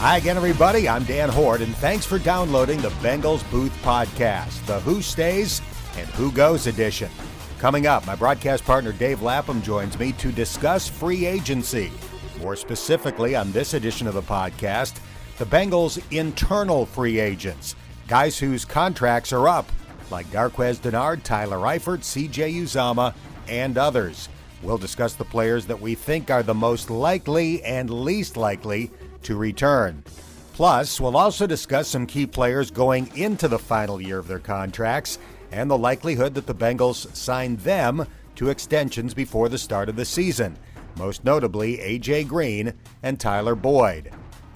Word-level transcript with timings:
Hi 0.00 0.16
again, 0.16 0.38
everybody. 0.38 0.88
I'm 0.88 1.04
Dan 1.04 1.28
Hoard, 1.28 1.60
and 1.60 1.76
thanks 1.76 2.06
for 2.06 2.18
downloading 2.18 2.80
the 2.80 2.88
Bengals 3.02 3.48
Booth 3.50 3.76
Podcast, 3.82 4.64
the 4.64 4.80
Who 4.80 5.02
Stays 5.02 5.60
and 5.98 6.08
Who 6.08 6.32
Goes 6.32 6.66
edition. 6.66 7.10
Coming 7.58 7.86
up, 7.86 8.06
my 8.06 8.14
broadcast 8.14 8.64
partner 8.64 8.92
Dave 8.92 9.20
Lapham 9.20 9.60
joins 9.60 9.98
me 9.98 10.12
to 10.12 10.32
discuss 10.32 10.88
free 10.88 11.26
agency. 11.26 11.92
More 12.40 12.56
specifically, 12.56 13.36
on 13.36 13.52
this 13.52 13.74
edition 13.74 14.06
of 14.06 14.14
the 14.14 14.22
podcast, 14.22 15.00
the 15.36 15.44
Bengals' 15.44 16.02
internal 16.10 16.86
free 16.86 17.20
agents, 17.20 17.76
guys 18.08 18.38
whose 18.38 18.64
contracts 18.64 19.34
are 19.34 19.48
up, 19.48 19.70
like 20.10 20.26
Darqueze 20.28 20.78
Dennard, 20.78 21.22
Tyler 21.24 21.58
Eifert, 21.58 21.98
CJ 21.98 22.62
Uzomah, 22.62 23.12
and 23.48 23.76
others. 23.76 24.30
We'll 24.62 24.78
discuss 24.78 25.12
the 25.12 25.26
players 25.26 25.66
that 25.66 25.82
we 25.82 25.94
think 25.94 26.30
are 26.30 26.42
the 26.42 26.54
most 26.54 26.88
likely 26.88 27.62
and 27.64 27.90
least 27.90 28.38
likely 28.38 28.90
to 29.22 29.36
return. 29.36 30.02
Plus, 30.52 31.00
we'll 31.00 31.16
also 31.16 31.46
discuss 31.46 31.88
some 31.88 32.06
key 32.06 32.26
players 32.26 32.70
going 32.70 33.10
into 33.16 33.48
the 33.48 33.58
final 33.58 34.00
year 34.00 34.18
of 34.18 34.28
their 34.28 34.38
contracts 34.38 35.18
and 35.52 35.70
the 35.70 35.78
likelihood 35.78 36.34
that 36.34 36.46
the 36.46 36.54
Bengals 36.54 37.14
sign 37.16 37.56
them 37.56 38.06
to 38.36 38.50
extensions 38.50 39.14
before 39.14 39.48
the 39.48 39.58
start 39.58 39.88
of 39.88 39.96
the 39.96 40.04
season, 40.04 40.56
most 40.96 41.24
notably 41.24 41.80
A.J. 41.80 42.24
Green 42.24 42.74
and 43.02 43.18
Tyler 43.18 43.54
Boyd. 43.54 44.10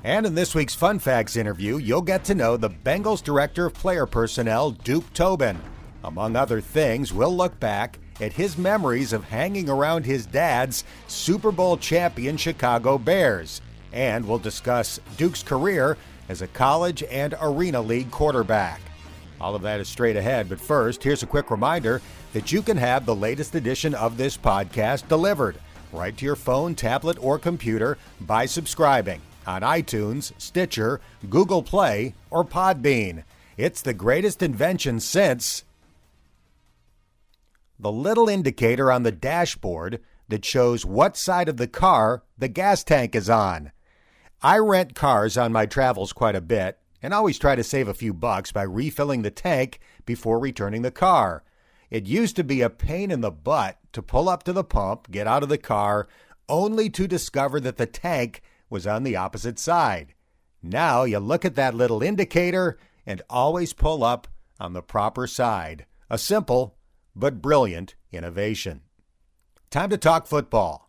And 0.05 0.27
in 0.27 0.35
this 0.35 0.55
week's 0.55 0.75
Fun 0.75 0.99
Facts 0.99 1.37
interview, 1.37 1.79
you'll 1.79 2.03
get 2.03 2.25
to 2.25 2.35
know 2.35 2.59
the 2.59 2.69
Bengals 2.69 3.23
Director 3.23 3.67
of 3.67 3.75
Player 3.75 4.05
Personnel, 4.05 4.73
Duke 4.73 5.11
Tobin. 5.15 5.59
Among 6.05 6.37
other 6.37 6.61
things, 6.61 7.15
we'll 7.15 7.35
look 7.35 7.59
back 7.59 7.99
at 8.21 8.35
his 8.35 8.59
memories 8.59 9.15
of 9.15 9.25
hanging 9.25 9.71
around 9.71 10.05
his 10.05 10.27
dad's 10.27 10.85
Super 11.09 11.51
Bowl 11.51 11.79
champion 11.79 12.37
Chicago 12.37 12.99
Bears 12.99 13.63
and 13.95 14.27
we'll 14.27 14.39
discuss 14.39 15.01
Duke's 15.17 15.43
career 15.43 15.97
as 16.29 16.43
a 16.43 16.49
college 16.49 17.03
and 17.05 17.35
arena 17.41 17.81
league 17.81 18.11
quarterback. 18.11 18.81
All 19.41 19.55
of 19.55 19.63
that 19.63 19.81
is 19.81 19.89
straight 19.89 20.17
ahead, 20.17 20.49
but 20.49 20.61
first, 20.61 21.03
here's 21.03 21.23
a 21.23 21.27
quick 21.27 21.51
reminder 21.51 22.03
that 22.33 22.53
you 22.53 22.61
can 22.61 22.77
have 22.77 23.07
the 23.07 23.15
latest 23.15 23.55
edition 23.55 23.95
of 23.95 24.17
this 24.17 24.37
podcast 24.37 25.09
delivered 25.09 25.59
right 25.93 26.17
to 26.17 26.25
your 26.25 26.37
phone, 26.37 26.75
tablet, 26.75 27.17
or 27.23 27.39
computer 27.39 27.97
by 28.21 28.47
subscribing 28.47 29.21
on 29.47 29.63
iTunes, 29.63 30.33
Stitcher, 30.39 31.01
Google 31.31 31.63
Play, 31.63 32.15
or 32.31 32.45
Podbean. 32.45 33.23
It's 33.57 33.81
the 33.81 33.95
greatest 33.95 34.43
invention 34.43 34.99
since 34.99 35.65
the 37.79 37.93
little 37.93 38.29
indicator 38.29 38.91
on 38.91 39.05
the 39.05 39.13
dashboard 39.13 40.01
that 40.29 40.45
shows 40.45 40.85
what 40.85 41.17
side 41.17 41.49
of 41.49 41.59
the 41.59 41.69
car 41.69 42.23
the 42.37 42.49
gas 42.49 42.83
tank 42.83 43.15
is 43.15 43.31
on. 43.31 43.71
I 44.45 44.59
rent 44.59 44.95
cars 44.95 45.39
on 45.39 45.53
my 45.53 45.65
travels 45.65 46.13
quite 46.13 46.37
a 46.37 46.41
bit 46.43 46.79
and 47.03 47.15
always 47.15 47.39
try 47.39 47.57
to 47.57 47.65
save 47.65 47.89
a 47.89 47.95
few 47.95 48.13
bucks 48.13 48.53
by 48.53 48.65
refilling 48.65 49.23
the 49.23 49.31
tank 49.31 49.81
before 50.05 50.39
returning 50.39 50.83
the 50.83 50.91
car. 50.91 51.45
It 51.89 52.05
used 52.05 52.37
to 52.37 52.45
be 52.45 52.61
a 52.61 52.69
pain 52.69 53.11
in 53.11 53.23
the 53.23 53.31
butt 53.31 53.79
to 53.95 54.03
pull 54.03 54.29
up 54.29 54.43
to 54.43 54.53
the 54.53 54.63
pump, 54.63 55.11
get 55.11 55.27
out 55.27 55.43
of 55.43 55.49
the 55.49 55.57
car, 55.57 56.09
only 56.47 56.91
to 56.91 57.09
discover 57.09 57.59
that 57.61 57.79
the 57.79 57.87
tank 57.87 58.43
was 58.69 58.87
on 58.87 59.03
the 59.03 59.17
opposite 59.17 59.59
side. 59.59 60.13
Now 60.63 61.05
you 61.05 61.21
look 61.21 61.47
at 61.47 61.55
that 61.55 61.75
little 61.75 62.03
indicator 62.03 62.77
and 63.07 63.23
always 63.31 63.73
pull 63.73 64.05
up 64.05 64.29
on 64.61 64.75
the 64.75 64.83
proper 64.83 65.27
side. 65.27 65.87
A 66.11 66.19
simple 66.19 66.77
but 67.17 67.41
brilliant 67.41 67.95
innovation. 68.13 68.83
Time 69.71 69.89
to 69.89 69.97
talk 69.97 70.27
football. 70.27 70.84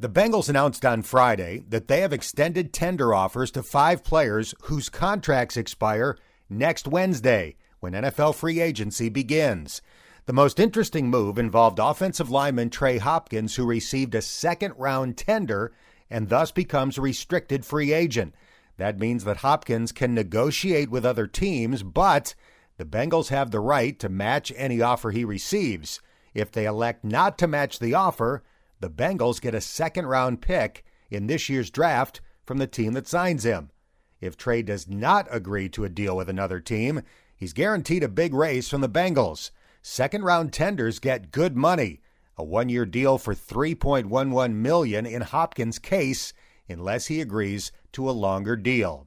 The 0.00 0.08
Bengals 0.08 0.48
announced 0.48 0.86
on 0.86 1.02
Friday 1.02 1.62
that 1.68 1.86
they 1.86 2.00
have 2.00 2.14
extended 2.14 2.72
tender 2.72 3.12
offers 3.12 3.50
to 3.50 3.62
five 3.62 4.02
players 4.02 4.54
whose 4.62 4.88
contracts 4.88 5.58
expire 5.58 6.16
next 6.48 6.88
Wednesday 6.88 7.56
when 7.80 7.92
NFL 7.92 8.34
free 8.34 8.60
agency 8.60 9.10
begins. 9.10 9.82
The 10.24 10.32
most 10.32 10.58
interesting 10.58 11.10
move 11.10 11.36
involved 11.36 11.78
offensive 11.78 12.30
lineman 12.30 12.70
Trey 12.70 12.96
Hopkins, 12.96 13.56
who 13.56 13.66
received 13.66 14.14
a 14.14 14.22
second 14.22 14.72
round 14.78 15.18
tender 15.18 15.70
and 16.08 16.30
thus 16.30 16.50
becomes 16.50 16.96
a 16.96 17.02
restricted 17.02 17.66
free 17.66 17.92
agent. 17.92 18.34
That 18.78 18.98
means 18.98 19.24
that 19.24 19.38
Hopkins 19.38 19.92
can 19.92 20.14
negotiate 20.14 20.88
with 20.88 21.04
other 21.04 21.26
teams, 21.26 21.82
but 21.82 22.34
the 22.78 22.86
Bengals 22.86 23.28
have 23.28 23.50
the 23.50 23.60
right 23.60 23.98
to 23.98 24.08
match 24.08 24.50
any 24.56 24.80
offer 24.80 25.10
he 25.10 25.26
receives. 25.26 26.00
If 26.32 26.50
they 26.50 26.64
elect 26.64 27.04
not 27.04 27.36
to 27.36 27.46
match 27.46 27.80
the 27.80 27.92
offer, 27.92 28.42
the 28.80 28.90
Bengals 28.90 29.40
get 29.40 29.54
a 29.54 29.60
second 29.60 30.06
round 30.06 30.40
pick 30.40 30.84
in 31.10 31.26
this 31.26 31.48
year's 31.48 31.70
draft 31.70 32.20
from 32.44 32.58
the 32.58 32.66
team 32.66 32.94
that 32.94 33.06
signs 33.06 33.44
him. 33.44 33.70
If 34.20 34.36
Trey 34.36 34.62
does 34.62 34.88
not 34.88 35.26
agree 35.30 35.68
to 35.70 35.84
a 35.84 35.88
deal 35.88 36.16
with 36.16 36.28
another 36.28 36.60
team, 36.60 37.02
he's 37.36 37.52
guaranteed 37.52 38.02
a 38.02 38.08
big 38.08 38.34
raise 38.34 38.68
from 38.68 38.80
the 38.80 38.88
Bengals. 38.88 39.50
Second 39.82 40.24
round 40.24 40.52
tenders 40.52 40.98
get 40.98 41.32
good 41.32 41.56
money, 41.56 42.00
a 42.36 42.44
one-year 42.44 42.86
deal 42.86 43.18
for 43.18 43.34
3.11 43.34 44.54
million 44.54 45.06
in 45.06 45.22
Hopkins' 45.22 45.78
case 45.78 46.32
unless 46.68 47.06
he 47.06 47.20
agrees 47.20 47.72
to 47.92 48.08
a 48.08 48.12
longer 48.12 48.56
deal. 48.56 49.06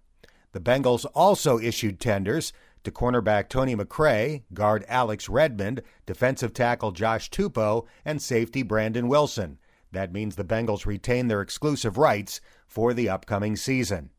The 0.52 0.60
Bengals 0.60 1.06
also 1.16 1.60
issued 1.60 2.00
tenders 2.00 2.54
to 2.84 2.92
cornerback 2.92 3.50
Tony 3.50 3.76
McRae, 3.76 4.44
guard 4.54 4.84
Alex 4.88 5.30
Redmond, 5.30 5.82
defensive 6.06 6.54
tackle 6.54 6.92
Josh 6.92 7.30
Tupou, 7.30 7.86
and 8.04 8.22
safety 8.22 8.62
Brandon 8.62 9.08
Wilson. 9.08 9.58
That 9.94 10.12
means 10.12 10.36
the 10.36 10.44
Bengals 10.44 10.86
retain 10.86 11.28
their 11.28 11.42
exclusive 11.42 11.98
rights 11.98 12.42
for 12.68 12.94
the 12.94 13.10
upcoming 13.10 13.56
season. 13.56 14.10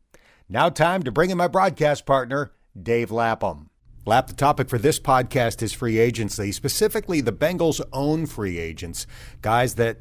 Now, 0.47 0.69
time 0.69 1.03
to 1.03 1.11
bring 1.11 1.29
in 1.29 1.37
my 1.37 1.47
broadcast 1.47 2.05
partner, 2.05 2.51
Dave 2.81 3.11
Lapham. 3.11 3.69
Lap, 4.05 4.27
the 4.27 4.33
topic 4.33 4.69
for 4.69 4.77
this 4.77 4.99
podcast 4.99 5.61
is 5.61 5.73
free 5.73 5.97
agency, 5.97 6.51
specifically 6.51 7.19
the 7.21 7.33
Bengals' 7.33 7.81
own 7.91 8.25
free 8.25 8.57
agents, 8.57 9.05
guys 9.41 9.75
that 9.75 9.97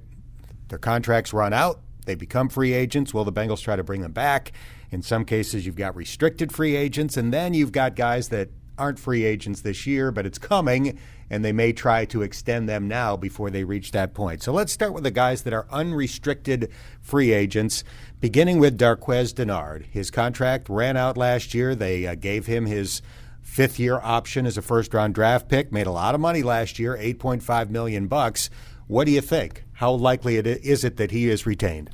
their 0.69 0.79
contracts 0.79 1.33
run 1.33 1.53
out, 1.53 1.81
they 2.07 2.15
become 2.15 2.49
free 2.49 2.73
agents. 2.73 3.15
Will 3.15 3.25
the 3.25 3.33
Bengals 3.33 3.63
try 3.63 3.77
to 3.77 3.83
bring 3.83 4.03
them 4.03 4.13
back? 4.13 4.53
In 4.91 5.03
some 5.03 5.25
cases, 5.25 5.67
you've 5.67 5.77
got 5.77 5.97
restricted 5.97 6.53
free 6.53 6.77
agents, 6.77 7.17
and 7.17 7.33
then 7.33 7.55
you've 7.55 7.73
got 7.73 7.97
guys 7.97 8.29
that 8.29 8.51
aren't 8.79 8.99
free 8.99 9.25
agents 9.25 9.61
this 9.61 9.87
year, 9.87 10.11
but 10.11 10.27
it's 10.27 10.39
coming, 10.39 10.99
and 11.31 11.45
they 11.45 11.53
may 11.53 11.73
try 11.73 12.05
to 12.07 12.23
extend 12.23 12.69
them 12.69 12.89
now 12.89 13.17
before 13.17 13.51
they 13.51 13.65
reach 13.65 13.93
that 13.93 14.15
point. 14.15 14.43
So 14.43 14.53
let's 14.53 14.73
start 14.73 14.93
with 14.93 15.05
the 15.05 15.11
guys 15.11 15.43
that 15.43 15.53
are 15.53 15.67
unrestricted 15.71 16.71
free 17.01 17.33
agents, 17.33 17.85
beginning 18.21 18.59
with 18.59 18.79
Darqueze 18.79 19.35
Dennard. 19.35 19.87
His 19.87 20.11
contract 20.11 20.69
ran 20.69 20.97
out 20.97 21.17
last 21.17 21.55
year. 21.55 21.75
They 21.75 22.07
uh, 22.07 22.15
gave 22.15 22.47
him 22.47 22.67
his 22.67 23.03
fifth 23.43 23.79
year 23.79 24.01
option 24.03 24.47
as 24.47 24.57
a 24.57 24.63
first 24.63 24.93
round 24.95 25.15
draft 25.15 25.49
pick, 25.49 25.71
made 25.71 25.87
a 25.87 25.93
lot 25.93 26.15
of 26.15 26.21
money 26.21 26.43
last 26.43 26.79
year, 26.79 26.97
8.5 26.97 27.71
million 27.71 28.07
bucks. 28.07 28.51
What 28.87 29.05
do 29.05 29.13
you 29.13 29.21
think? 29.21 29.65
How 29.75 29.93
likely 29.93 30.37
it 30.37 30.47
is 30.47 30.85
it 30.85 30.97
that 30.97 31.11
he 31.11 31.29
is 31.29 31.47
retained? 31.47 31.91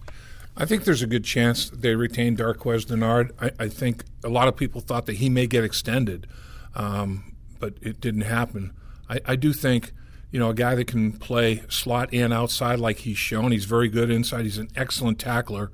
I 0.57 0.67
think 0.67 0.85
there's 0.85 1.03
a 1.03 1.07
good 1.07 1.25
chance 1.25 1.71
they 1.71 1.95
retain 1.95 2.37
Darqueze 2.37 2.87
Dennard. 2.87 3.31
I, 3.41 3.65
I 3.65 3.69
think 3.69 4.05
a 4.25 4.29
lot 4.29 4.49
of 4.49 4.57
people 4.57 4.81
thought 4.81 5.07
that 5.07 5.17
he 5.17 5.29
may 5.29 5.47
get 5.47 5.65
extended 5.65 6.27
um, 6.75 7.35
but 7.59 7.75
it 7.83 8.01
didn't 8.01 8.23
happen. 8.23 8.73
I, 9.09 9.21
I 9.27 9.37
do 9.37 9.53
think 9.53 9.93
you 10.31 10.39
know, 10.39 10.51
a 10.51 10.55
guy 10.55 10.75
that 10.75 10.87
can 10.87 11.13
play 11.13 11.63
slot 11.69 12.13
and 12.13 12.33
outside 12.33 12.79
like 12.79 12.99
he's 12.99 13.19
shown. 13.19 13.53
He's 13.53 13.65
very 13.65 13.89
good 13.89 14.11
inside. 14.11 14.45
He's 14.45 14.59
an 14.59 14.69
excellent 14.77 15.19
tackler 15.19 15.73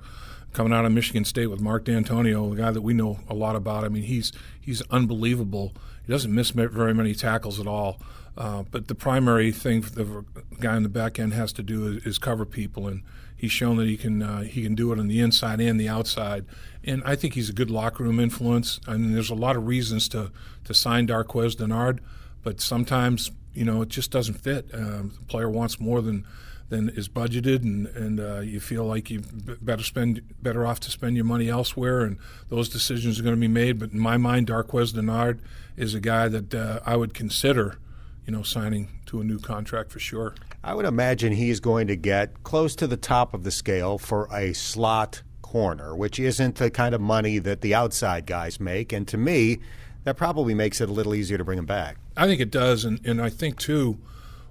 coming 0.52 0.72
out 0.72 0.86
of 0.86 0.92
Michigan 0.92 1.24
State 1.24 1.48
with 1.48 1.60
Mark 1.60 1.84
Dantonio, 1.84 2.52
a 2.52 2.56
guy 2.56 2.70
that 2.70 2.80
we 2.80 2.94
know 2.94 3.20
a 3.28 3.34
lot 3.34 3.56
about. 3.56 3.84
I 3.84 3.88
mean, 3.88 4.04
he's 4.04 4.32
he's 4.58 4.80
unbelievable. 4.90 5.74
He 6.06 6.12
doesn't 6.12 6.34
miss 6.34 6.50
very 6.50 6.94
many 6.94 7.14
tackles 7.14 7.60
at 7.60 7.66
all. 7.66 8.00
Uh, 8.38 8.64
but 8.70 8.88
the 8.88 8.94
primary 8.94 9.50
thing 9.50 9.80
the 9.80 10.24
guy 10.60 10.76
in 10.76 10.82
the 10.82 10.88
back 10.88 11.18
end 11.18 11.32
has 11.32 11.52
to 11.54 11.62
do 11.62 11.86
is, 11.88 12.06
is 12.06 12.18
cover 12.18 12.44
people, 12.44 12.86
and 12.86 13.02
he's 13.36 13.52
shown 13.52 13.76
that 13.76 13.86
he 13.86 13.96
can 13.96 14.22
uh, 14.22 14.42
he 14.42 14.62
can 14.62 14.74
do 14.74 14.92
it 14.92 14.98
on 14.98 15.08
the 15.08 15.20
inside 15.20 15.60
and 15.60 15.78
the 15.78 15.88
outside. 15.88 16.44
And 16.84 17.02
I 17.04 17.16
think 17.16 17.34
he's 17.34 17.50
a 17.50 17.52
good 17.52 17.70
locker 17.70 18.04
room 18.04 18.20
influence. 18.20 18.80
I 18.86 18.92
mean, 18.96 19.12
there's 19.12 19.30
a 19.30 19.34
lot 19.34 19.56
of 19.56 19.66
reasons 19.66 20.08
to 20.10 20.30
to 20.64 20.74
sign 20.74 21.06
Darqueze 21.06 21.56
Dennard, 21.56 22.00
but 22.42 22.60
sometimes 22.60 23.30
you 23.52 23.64
know 23.64 23.82
it 23.82 23.88
just 23.88 24.10
doesn't 24.10 24.34
fit. 24.34 24.70
Uh, 24.72 25.02
the 25.02 25.24
player 25.26 25.50
wants 25.50 25.78
more 25.80 26.00
than 26.00 26.26
than 26.68 26.88
is 26.90 27.08
budgeted, 27.08 27.62
and 27.62 27.86
and 27.88 28.20
uh, 28.20 28.40
you 28.40 28.60
feel 28.60 28.84
like 28.84 29.10
you 29.10 29.22
better 29.60 29.82
spend 29.82 30.22
better 30.42 30.66
off 30.66 30.80
to 30.80 30.90
spend 30.90 31.16
your 31.16 31.24
money 31.24 31.48
elsewhere, 31.48 32.02
and 32.02 32.18
those 32.48 32.68
decisions 32.68 33.18
are 33.20 33.22
going 33.22 33.34
to 33.34 33.40
be 33.40 33.48
made. 33.48 33.78
But 33.78 33.92
in 33.92 33.98
my 33.98 34.16
mind, 34.16 34.46
Darqueze 34.46 34.92
Dennard 34.94 35.40
is 35.76 35.94
a 35.94 36.00
guy 36.00 36.28
that 36.28 36.54
uh, 36.54 36.80
I 36.86 36.96
would 36.96 37.12
consider 37.12 37.78
you 38.26 38.32
know, 38.32 38.42
signing 38.42 38.88
to 39.06 39.20
a 39.20 39.24
new 39.24 39.38
contract 39.38 39.92
for 39.92 40.00
sure. 40.00 40.34
I 40.64 40.74
would 40.74 40.84
imagine 40.86 41.32
he's 41.32 41.60
going 41.60 41.86
to 41.86 41.96
get 41.96 42.42
close 42.42 42.74
to 42.76 42.86
the 42.86 42.96
top 42.96 43.34
of 43.34 43.44
the 43.44 43.50
scale 43.50 43.98
for 43.98 44.28
a 44.32 44.52
slot 44.52 45.22
corner, 45.42 45.94
which 45.94 46.18
isn't 46.18 46.56
the 46.56 46.70
kind 46.70 46.94
of 46.94 47.00
money 47.00 47.38
that 47.38 47.60
the 47.60 47.74
outside 47.74 48.26
guys 48.26 48.58
make. 48.58 48.92
And 48.92 49.06
to 49.08 49.16
me, 49.16 49.58
that 50.04 50.16
probably 50.16 50.54
makes 50.54 50.80
it 50.80 50.88
a 50.88 50.92
little 50.92 51.14
easier 51.14 51.38
to 51.38 51.44
bring 51.44 51.58
him 51.58 51.66
back. 51.66 51.98
I 52.16 52.26
think 52.26 52.40
it 52.40 52.50
does. 52.50 52.84
And, 52.84 53.04
and 53.06 53.22
I 53.22 53.30
think, 53.30 53.58
too, 53.58 53.98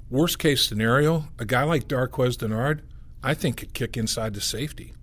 worst 0.09 0.39
case 0.39 0.65
scenario, 0.65 1.25
a 1.37 1.45
guy 1.45 1.63
like 1.63 1.87
Darqueze 1.87 2.37
Dennard, 2.37 2.81
I 3.23 3.33
think 3.33 3.57
could 3.57 3.73
kick 3.73 3.97
inside 3.97 4.33
the 4.35 4.41
safety, 4.41 4.93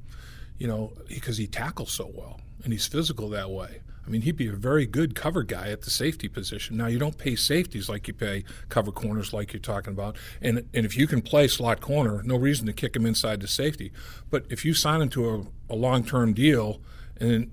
you 0.59 0.67
know, 0.67 0.93
because 1.09 1.37
he 1.37 1.47
tackles 1.47 1.93
so 1.93 2.11
well. 2.15 2.41
and 2.65 2.73
he's 2.73 2.87
physical 2.87 3.29
that 3.31 3.51
way. 3.51 3.81
I 4.07 4.11
mean, 4.11 4.23
he'd 4.23 4.37
be 4.37 4.49
a 4.49 4.53
very 4.53 4.87
good 4.87 5.15
cover 5.15 5.43
guy 5.43 5.69
at 5.69 5.83
the 5.83 5.91
safety 5.91 6.29
position. 6.29 6.77
Now, 6.77 6.87
you 6.87 6.99
don't 6.99 7.19
pay 7.19 7.37
safeties 7.37 7.89
like 7.89 8.09
you 8.09 8.15
pay 8.15 8.45
cover 8.69 8.91
corners, 8.91 9.33
like 9.33 9.53
you're 9.53 9.61
talking 9.61 9.93
about. 9.93 10.17
And 10.41 10.69
and 10.75 10.85
if 10.85 10.97
you 10.97 11.07
can 11.07 11.23
play 11.23 11.49
slot 11.49 11.81
corner, 11.81 12.23
no 12.25 12.37
reason 12.37 12.67
to 12.67 12.73
kick 12.73 12.97
him 12.97 13.07
inside 13.07 13.41
the 13.41 13.49
safety. 13.49 13.93
But 14.31 14.47
if 14.51 14.65
you 14.65 14.75
sign 14.75 15.03
him 15.03 15.09
to 15.11 15.31
a, 15.31 15.75
a 15.75 15.77
long 15.77 16.05
term 16.05 16.35
deal, 16.35 16.81
and 17.19 17.53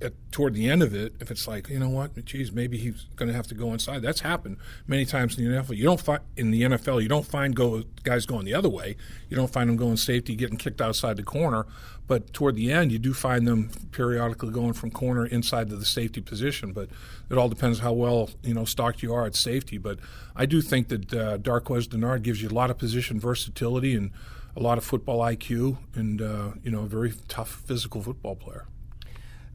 at, 0.00 0.12
toward 0.32 0.54
the 0.54 0.68
end 0.68 0.82
of 0.82 0.94
it, 0.94 1.14
if 1.20 1.30
it's 1.30 1.46
like, 1.48 1.68
you 1.68 1.78
know 1.78 1.88
what, 1.88 2.24
geez, 2.24 2.52
maybe 2.52 2.78
he's 2.78 3.06
going 3.16 3.28
to 3.28 3.34
have 3.34 3.46
to 3.48 3.54
go 3.54 3.72
inside. 3.72 4.02
That's 4.02 4.20
happened 4.20 4.58
many 4.86 5.04
times 5.04 5.38
in 5.38 5.44
the 5.44 5.62
NFL. 5.62 5.76
You 5.76 5.84
don't 5.84 6.00
find 6.00 6.20
in 6.36 6.50
the 6.50 6.62
NFL, 6.62 7.02
you 7.02 7.08
don't 7.08 7.26
find 7.26 7.54
go 7.54 7.82
guys 8.04 8.26
going 8.26 8.44
the 8.44 8.54
other 8.54 8.68
way. 8.68 8.96
You 9.28 9.36
don't 9.36 9.52
find 9.52 9.68
them 9.68 9.76
going 9.76 9.96
safety, 9.96 10.34
getting 10.34 10.56
kicked 10.56 10.80
outside 10.80 11.16
the 11.16 11.22
corner. 11.22 11.66
But 12.08 12.32
toward 12.32 12.56
the 12.56 12.72
end, 12.72 12.90
you 12.90 12.98
do 12.98 13.12
find 13.12 13.46
them 13.46 13.70
periodically 13.92 14.50
going 14.50 14.72
from 14.72 14.90
corner 14.90 15.26
inside 15.26 15.68
to 15.68 15.76
the 15.76 15.84
safety 15.84 16.22
position. 16.22 16.72
But 16.72 16.88
it 17.30 17.36
all 17.38 17.50
depends 17.50 17.78
how 17.80 17.92
well 17.92 18.30
you 18.42 18.54
know 18.54 18.64
stocked 18.64 19.02
you 19.02 19.14
are 19.14 19.26
at 19.26 19.36
safety. 19.36 19.78
But 19.78 19.98
I 20.34 20.46
do 20.46 20.60
think 20.62 20.88
that 20.88 21.12
uh, 21.12 21.38
Darqueze 21.38 21.86
Dennard 21.86 22.22
gives 22.22 22.42
you 22.42 22.48
a 22.48 22.50
lot 22.50 22.70
of 22.70 22.78
position 22.78 23.20
versatility 23.20 23.94
and 23.94 24.10
a 24.56 24.60
lot 24.60 24.78
of 24.78 24.84
football 24.84 25.20
IQ, 25.20 25.76
and 25.94 26.20
uh, 26.20 26.52
you 26.64 26.70
know 26.70 26.80
a 26.80 26.88
very 26.88 27.12
tough 27.28 27.62
physical 27.66 28.02
football 28.02 28.34
player. 28.34 28.64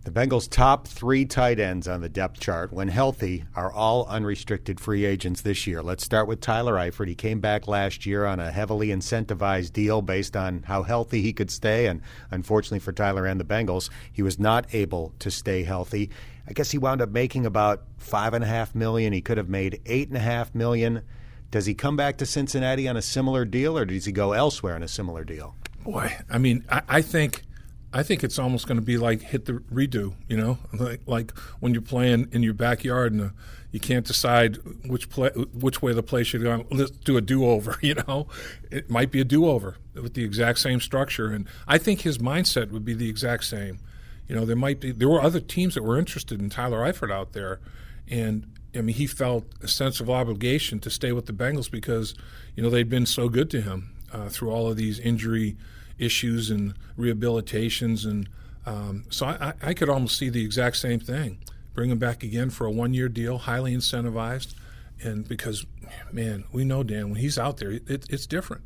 The 0.04 0.12
Bengals' 0.12 0.50
top 0.50 0.86
three 0.86 1.24
tight 1.24 1.62
ends 1.62 1.88
on 1.88 2.02
the 2.02 2.10
depth 2.10 2.42
chart, 2.42 2.74
when 2.74 2.90
healthy, 2.90 3.46
are 3.56 3.72
all 3.72 4.06
unrestricted 4.08 4.78
free 4.82 5.06
agents 5.06 5.40
this 5.40 5.66
year. 5.66 5.82
Let's 5.82 6.04
start 6.04 6.28
with 6.28 6.42
Tyler 6.42 6.74
Eifert. 6.74 7.08
He 7.08 7.16
came 7.16 7.40
back 7.40 7.70
last 7.70 8.06
year 8.06 8.26
on 8.26 8.42
a 8.42 8.52
heavily 8.52 8.90
incentivized 8.90 9.72
deal 9.72 10.02
based 10.02 10.36
on 10.36 10.64
how 10.64 10.84
healthy 10.84 11.22
he 11.22 11.32
could 11.32 11.50
stay, 11.50 11.88
and 11.88 12.02
unfortunately 12.32 12.80
for 12.80 12.92
Tyler 12.92 13.26
and 13.26 13.40
the 13.40 13.46
Bengals, 13.46 13.90
he 14.12 14.22
was 14.22 14.38
not 14.38 14.66
able 14.76 15.14
to 15.20 15.32
stay 15.32 15.64
healthy. 15.64 16.10
I 16.46 16.52
guess 16.52 16.72
he 16.72 16.78
wound 16.78 17.02
up 17.02 17.12
making 17.12 17.46
about 17.46 17.84
five 17.98 18.34
and 18.34 18.44
a 18.44 18.48
half 18.48 18.76
million. 18.76 19.14
He 19.14 19.22
could 19.22 19.38
have 19.38 19.48
made 19.48 19.80
eight 19.86 20.10
and 20.10 20.18
a 20.18 20.20
half 20.20 20.54
million. 20.54 21.04
Does 21.50 21.66
he 21.66 21.74
come 21.74 21.96
back 21.96 22.18
to 22.18 22.26
Cincinnati 22.26 22.90
on 22.90 22.98
a 22.98 23.02
similar 23.02 23.46
deal, 23.46 23.78
or 23.78 23.86
does 23.86 24.04
he 24.04 24.12
go 24.12 24.34
elsewhere 24.34 24.76
on 24.76 24.84
a 24.84 24.90
similar 24.90 25.24
deal? 25.24 25.56
Boy, 25.86 26.14
I 26.30 26.40
mean, 26.40 26.66
I, 26.70 26.82
I 26.90 27.02
think 27.02 27.44
I 27.94 28.01
think 28.01 28.24
it's 28.24 28.40
almost 28.40 28.68
going 28.68 28.78
to 28.78 28.84
be 28.84 28.98
like 28.98 29.22
hit 29.22 29.45
the 29.45 29.54
redo, 29.54 30.16
you 30.28 30.36
know, 30.36 30.57
like, 30.74 31.01
like 31.06 31.38
when 31.60 31.74
you're 31.74 31.84
playing 31.84 32.28
in 32.31 32.42
your 32.42 32.56
backyard 32.56 33.13
and 33.13 33.22
uh, 33.22 33.30
you 33.72 33.80
can't 33.80 34.06
decide 34.06 34.57
which 34.86 35.10
play, 35.10 35.30
which 35.30 35.81
way 35.81 35.94
the 35.94 36.01
play 36.01 36.24
should 36.24 36.42
go. 36.42 36.66
Let's 36.72 36.90
do 36.92 37.18
a 37.18 37.22
do-over, 37.22 37.78
you 37.81 37.95
know. 37.95 38.28
It 38.72 38.90
might 38.90 39.12
be 39.12 39.22
a 39.22 39.24
do-over 39.24 39.78
with 39.94 40.16
the 40.16 40.24
exact 40.24 40.60
same 40.60 40.80
structure, 40.80 41.28
and 41.28 41.48
I 41.68 41.78
think 41.78 42.01
his 42.01 42.18
mindset 42.18 42.72
would 42.72 42.84
be 42.84 42.95
the 42.95 43.10
exact 43.10 43.45
same. 43.45 43.80
You 44.28 44.36
know, 44.36 44.45
there 44.45 44.56
might 44.56 44.80
be 44.80 44.92
there 44.92 45.10
were 45.10 45.22
other 45.22 45.40
teams 45.40 45.75
that 45.75 45.84
were 45.84 46.00
interested 46.00 46.42
in 46.42 46.50
Tyler 46.50 46.80
Eifert 46.80 47.12
out 47.12 47.34
there, 47.34 47.60
and 48.07 48.48
I 48.75 48.81
mean 48.81 48.95
he 48.95 49.06
felt 49.06 49.45
a 49.62 49.68
sense 49.68 50.00
of 50.00 50.10
obligation 50.10 50.80
to 50.80 50.90
stay 50.90 51.12
with 51.12 51.28
the 51.28 51.34
Bengals 51.34 51.69
because 51.69 52.16
you 52.56 52.63
know 52.63 52.69
they'd 52.69 52.90
been 52.90 53.06
so 53.06 53.30
good 53.30 53.51
to 53.51 53.62
him 53.62 53.94
uh, 54.12 54.30
through 54.30 54.51
all 54.51 54.68
of 54.68 54.78
these 54.78 55.00
injury 55.00 55.57
issues 55.98 56.50
and 56.50 56.74
rehabilitations. 56.98 58.06
And 58.06 58.30
um, 58.66 59.06
so 59.10 59.25
I, 59.25 59.54
I, 59.62 59.74
could 59.74 59.90
almost 59.90 60.18
see 60.18 60.30
the 60.30 60.44
exact 60.44 60.78
same 60.78 61.00
thing. 61.00 61.40
Bring 61.74 61.90
him 61.90 61.98
back 61.98 62.24
again 62.24 62.50
for 62.50 62.66
a 62.66 62.72
one 62.72 62.94
year 62.94 63.10
deal, 63.10 63.40
highly 63.40 63.75
incentivized. 63.75 64.54
And 65.01 65.28
because, 65.28 65.66
man, 66.12 66.45
we 66.51 66.63
know 66.63 66.84
Dan, 66.84 67.10
when 67.10 67.19
he's 67.19 67.38
out 67.38 67.57
there, 67.57 67.72
it, 67.72 68.06
it's 68.10 68.25
different. 68.25 68.63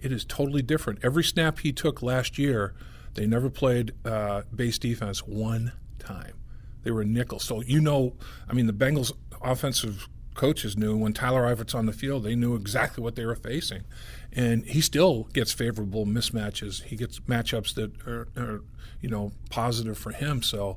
It 0.00 0.12
is 0.12 0.24
totally 0.24 0.62
different. 0.62 1.00
Every 1.02 1.24
snap 1.24 1.58
he 1.60 1.72
took 1.72 2.02
last 2.02 2.38
year, 2.38 2.74
they 3.14 3.26
never 3.26 3.50
played 3.50 3.92
uh, 4.04 4.42
base 4.54 4.78
defense 4.78 5.26
one 5.26 5.72
time. 5.98 6.34
They 6.82 6.90
were 6.90 7.02
a 7.02 7.06
nickel. 7.06 7.38
So 7.38 7.60
you 7.62 7.80
know, 7.80 8.14
I 8.48 8.52
mean, 8.52 8.66
the 8.66 8.72
Bengals 8.72 9.12
offensive 9.42 10.08
coaches 10.40 10.76
knew 10.76 10.96
when 10.96 11.12
Tyler 11.12 11.42
Eifert's 11.42 11.74
on 11.74 11.86
the 11.86 11.92
field, 11.92 12.24
they 12.24 12.34
knew 12.34 12.54
exactly 12.54 13.02
what 13.02 13.14
they 13.14 13.26
were 13.26 13.36
facing 13.36 13.84
and 14.32 14.64
he 14.64 14.80
still 14.80 15.24
gets 15.32 15.52
favorable 15.52 16.06
mismatches. 16.06 16.84
He 16.84 16.96
gets 16.96 17.20
matchups 17.20 17.74
that 17.74 17.90
are, 18.06 18.28
are, 18.36 18.62
you 19.00 19.08
know 19.08 19.32
positive 19.48 19.96
for 19.96 20.12
him. 20.12 20.42
So 20.42 20.76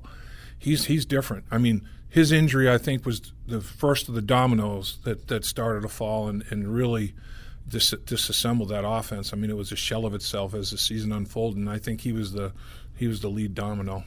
he's 0.57 0.86
he's 0.86 1.06
different. 1.06 1.45
I 1.51 1.57
mean, 1.57 1.88
his 2.10 2.31
injury 2.31 2.71
I 2.71 2.77
think 2.77 3.06
was 3.06 3.33
the 3.45 3.62
first 3.62 4.07
of 4.07 4.15
the 4.15 4.21
dominoes 4.21 5.00
that 5.04 5.27
that 5.27 5.45
started 5.45 5.81
to 5.81 5.89
fall 5.89 6.30
and 6.30 6.44
and 6.50 6.74
really 6.74 7.13
dis- 7.68 7.94
disassembled 8.06 8.69
that 8.69 8.88
offense. 8.88 9.33
I 9.33 9.36
mean, 9.36 9.50
it 9.50 9.57
was 9.57 9.71
a 9.71 9.75
shell 9.75 10.06
of 10.06 10.13
itself 10.13 10.54
as 10.54 10.71
the 10.71 10.77
season 10.77 11.12
unfolded, 11.12 11.60
and 11.60 11.69
I 11.69 11.80
think 11.80 12.01
he 12.01 12.13
was 12.13 12.31
the 12.31 12.54
he 12.95 13.07
was 13.07 13.21
the 13.21 13.30
lead 13.30 13.54
domino. 13.54 14.04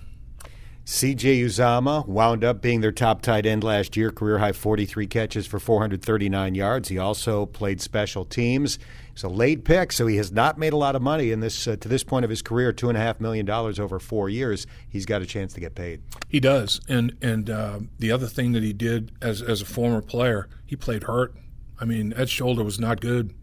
CJ 0.86 1.40
Uzomah 1.40 2.06
wound 2.06 2.44
up 2.44 2.62
being 2.62 2.80
their 2.80 2.92
top 2.92 3.20
tight 3.20 3.44
end 3.44 3.64
last 3.64 3.96
year, 3.96 4.12
career 4.12 4.38
high 4.38 4.52
43 4.52 5.08
catches 5.08 5.44
for 5.44 5.58
439 5.58 6.54
yards. 6.54 6.88
He 6.88 6.96
also 6.96 7.44
played 7.44 7.80
special 7.80 8.24
teams. 8.24 8.78
He's 9.12 9.24
a 9.24 9.28
late 9.28 9.64
pick, 9.64 9.90
so 9.90 10.06
he 10.06 10.16
has 10.18 10.30
not 10.30 10.58
made 10.58 10.72
a 10.72 10.76
lot 10.76 10.94
of 10.94 11.02
money 11.02 11.32
in 11.32 11.40
this 11.40 11.66
uh, 11.66 11.74
to 11.74 11.88
this 11.88 12.04
point 12.04 12.22
of 12.22 12.30
his 12.30 12.40
career. 12.40 12.72
Two 12.72 12.88
and 12.88 12.96
a 12.96 13.00
half 13.00 13.18
million 13.18 13.44
dollars 13.44 13.80
over 13.80 13.98
four 13.98 14.28
years. 14.28 14.68
He's 14.88 15.06
got 15.06 15.22
a 15.22 15.26
chance 15.26 15.52
to 15.54 15.60
get 15.60 15.74
paid. 15.74 16.02
He 16.28 16.38
does, 16.38 16.80
and 16.88 17.16
and 17.20 17.50
uh, 17.50 17.80
the 17.98 18.12
other 18.12 18.28
thing 18.28 18.52
that 18.52 18.62
he 18.62 18.72
did 18.72 19.10
as 19.20 19.42
as 19.42 19.60
a 19.60 19.66
former 19.66 20.00
player, 20.00 20.48
he 20.64 20.76
played 20.76 21.02
hurt. 21.02 21.34
I 21.80 21.84
mean, 21.84 22.14
Ed's 22.16 22.30
shoulder 22.30 22.62
was 22.62 22.78
not 22.78 23.00
good, 23.00 23.34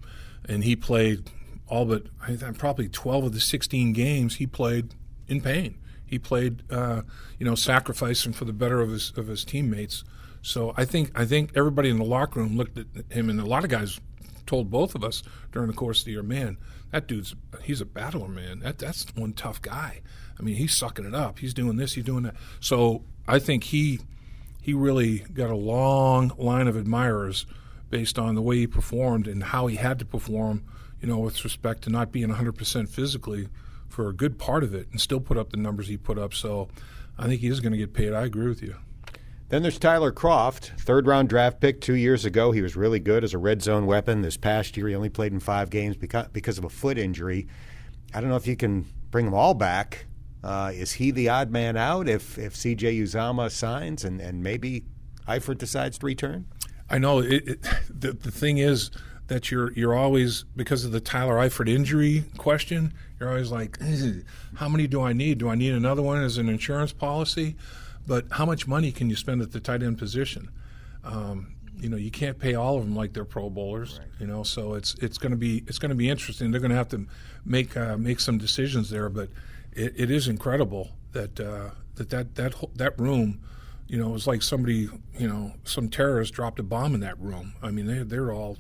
and 0.48 0.64
he 0.64 0.78
played 0.78 1.30
all 1.68 1.84
but 1.84 2.06
probably 2.58 2.88
12 2.88 3.26
of 3.26 3.34
the 3.34 3.42
16 3.42 3.92
games 3.92 4.36
he 4.36 4.48
played 4.48 4.94
in 5.28 5.42
pain 5.42 5.76
he 6.14 6.20
played, 6.20 6.62
uh, 6.72 7.02
you 7.40 7.46
know, 7.46 7.56
sacrificing 7.56 8.34
for 8.34 8.46
the 8.46 8.54
better 8.54 8.82
of 8.82 8.92
his 8.92 9.12
of 9.18 9.26
his 9.26 9.44
teammates. 9.44 10.04
So 10.44 10.72
I 10.78 10.86
think 10.86 11.12
I 11.20 11.26
think 11.26 11.52
everybody 11.56 11.90
in 11.90 11.98
the 11.98 12.06
locker 12.06 12.40
room 12.40 12.56
looked 12.56 12.78
at 12.78 12.86
him, 13.10 13.32
and 13.32 13.40
a 13.40 13.46
lot 13.46 13.64
of 13.64 13.72
guys 13.72 14.00
told 14.46 14.70
both 14.70 14.94
of 14.94 15.04
us 15.04 15.24
during 15.52 15.70
the 15.70 15.74
course 15.74 16.00
of 16.00 16.06
the 16.06 16.12
year, 16.12 16.22
man, 16.22 16.58
that 16.92 17.08
dude's 17.08 17.36
he's 17.64 17.82
a 17.82 17.86
battler, 17.86 18.28
man. 18.28 18.60
That 18.60 18.78
that's 18.78 19.08
one 19.16 19.34
tough 19.34 19.60
guy. 19.60 20.02
I 20.40 20.44
mean, 20.44 20.56
he's 20.56 20.78
sucking 20.78 21.06
it 21.06 21.16
up. 21.16 21.40
He's 21.40 21.54
doing 21.54 21.78
this. 21.78 21.94
He's 21.94 22.06
doing 22.06 22.24
that. 22.24 22.36
So 22.60 23.04
I 23.28 23.40
think 23.40 23.64
he 23.64 24.00
he 24.62 24.76
really 24.76 25.20
got 25.34 25.50
a 25.50 25.56
long 25.56 26.32
line 26.38 26.68
of 26.68 26.78
admirers 26.78 27.48
based 27.90 28.20
on 28.20 28.36
the 28.36 28.42
way 28.42 28.58
he 28.58 28.68
performed 28.68 29.28
and 29.28 29.42
how 29.42 29.66
he 29.66 29.78
had 29.78 29.98
to 29.98 30.06
perform. 30.06 30.64
You 31.02 31.08
know, 31.08 31.18
with 31.18 31.44
respect 31.44 31.82
to 31.84 31.90
not 31.90 32.14
being 32.14 32.30
100% 32.30 32.88
physically 32.88 33.50
for 33.94 34.10
a 34.10 34.14
good 34.14 34.40
part 34.40 34.64
of 34.64 34.74
it 34.74 34.88
and 34.92 35.00
still 35.00 35.20
put 35.20 35.38
up 35.38 35.52
the 35.52 35.58
numbers 35.58 35.88
he 35.88 35.98
put 35.98 36.18
up. 36.18 36.34
So 36.34 36.68
I 37.18 37.28
think 37.28 37.42
he 37.42 37.48
is 37.48 37.60
going 37.60 37.74
to 37.74 37.78
get 37.78 37.94
paid. 37.94 38.12
I 38.12 38.24
agree 38.24 38.48
with 38.48 38.64
you. 38.64 38.76
Then 39.50 39.62
there's 39.62 39.78
Tyler 39.78 40.12
Kroft, 40.12 40.80
third 40.80 41.06
round 41.06 41.30
draft 41.30 41.60
pick 41.60 41.80
two 41.80 41.94
years 41.94 42.26
ago. 42.26 42.52
He 42.52 42.64
was 42.64 42.76
really 42.76 43.00
good 43.00 43.24
as 43.24 43.36
a 43.36 43.38
red 43.38 43.62
zone 43.62 43.86
weapon. 43.86 44.24
This 44.24 44.36
past 44.36 44.76
year, 44.76 44.88
he 44.88 44.96
only 44.96 45.10
played 45.10 45.32
in 45.32 45.40
five 45.40 45.70
games 45.70 45.96
because, 45.96 46.58
of 46.58 46.64
a 46.64 46.70
foot 46.70 46.98
injury. 46.98 47.48
I 48.16 48.22
don't 48.22 48.32
know 48.32 48.36
if 48.36 48.48
you 48.48 48.56
can 48.56 48.88
bring 49.12 49.26
them 49.26 49.36
all 49.36 49.54
back. 49.54 50.08
Uh, 50.44 50.72
is 50.74 50.94
he 50.94 51.12
the 51.12 51.30
odd 51.30 51.52
man 51.52 51.78
out 51.78 52.10
if, 52.10 52.40
if 52.40 52.56
CJ 52.56 53.00
Uzomah 53.04 53.52
signs 53.52 54.04
and, 54.04 54.20
and 54.20 54.42
maybe 54.42 54.86
Eifert 55.28 55.60
decides 55.60 56.00
to 56.00 56.06
return? 56.08 56.48
I 56.90 56.98
know. 56.98 57.20
It, 57.20 57.48
it, 57.48 57.62
the, 57.90 58.14
the 58.14 58.32
thing 58.32 58.58
is, 58.58 58.90
that 59.28 59.52
you're 59.52 59.72
you're 59.74 59.96
always 59.96 60.44
because 60.56 60.86
of 60.86 60.92
the 60.92 61.00
Tyler 61.00 61.36
Eifert 61.36 61.70
injury 61.70 62.26
question. 62.38 62.94
You're 63.24 63.32
always 63.32 63.52
like, 63.52 63.80
how 64.56 64.68
many 64.68 64.86
do 64.86 65.02
I 65.02 65.14
need? 65.14 65.38
Do 65.38 65.48
I 65.48 65.56
need 65.56 65.74
another 65.74 66.02
one 66.02 66.22
as 66.22 66.38
an 66.38 66.50
insurance 66.50 66.92
policy? 66.92 67.56
But 68.06 68.26
how 68.32 68.46
much 68.46 68.68
money 68.68 68.92
can 68.92 69.10
you 69.10 69.16
spend 69.16 69.42
at 69.42 69.54
the 69.54 69.62
tight 69.62 69.82
end 69.82 69.98
position? 69.98 70.50
Um, 71.06 71.56
you 71.78 71.88
know, 71.88 71.96
you 71.96 72.12
can't 72.12 72.38
pay 72.38 72.56
all 72.56 72.78
of 72.78 72.84
them 72.84 72.98
like 72.98 73.14
they're 73.14 73.24
Pro 73.24 73.50
Bowlers. 73.50 74.00
Right. 74.00 74.10
You 74.20 74.28
know, 74.28 74.44
so 74.44 74.74
it's 74.74 74.96
it's 74.96 75.18
going 75.18 75.32
to 75.32 75.38
be 75.38 75.64
it's 75.68 75.80
going 75.80 75.90
to 75.90 75.96
be 75.96 76.10
interesting. 76.10 76.52
They're 76.52 76.60
going 76.60 76.72
to 76.72 76.78
have 76.78 76.90
to 76.90 77.08
make 77.46 77.78
uh, 77.78 77.96
make 77.96 78.20
some 78.20 78.38
decisions 78.38 78.90
there, 78.90 79.08
but 79.08 79.30
it, 79.72 79.94
it 79.96 80.12
is 80.12 80.28
incredible 80.28 80.90
that 81.14 81.40
uh, 81.40 81.70
that 81.96 82.10
that 82.10 82.36
that 82.36 82.56
that 82.76 83.00
room 83.00 83.40
you 83.88 84.00
know, 84.00 84.10
it 84.10 84.14
was 84.14 84.28
like 84.28 84.42
somebody, 84.42 84.90
you 85.20 85.28
know, 85.28 85.54
some 85.66 85.88
terrorist 85.88 86.34
dropped 86.34 86.60
a 86.60 86.64
bomb 86.64 86.96
in 86.96 87.02
that 87.02 87.20
room. 87.20 87.54
I 87.62 87.70
mean, 87.72 87.86
they 87.86 88.04
they're 88.04 88.32
all 88.34 88.58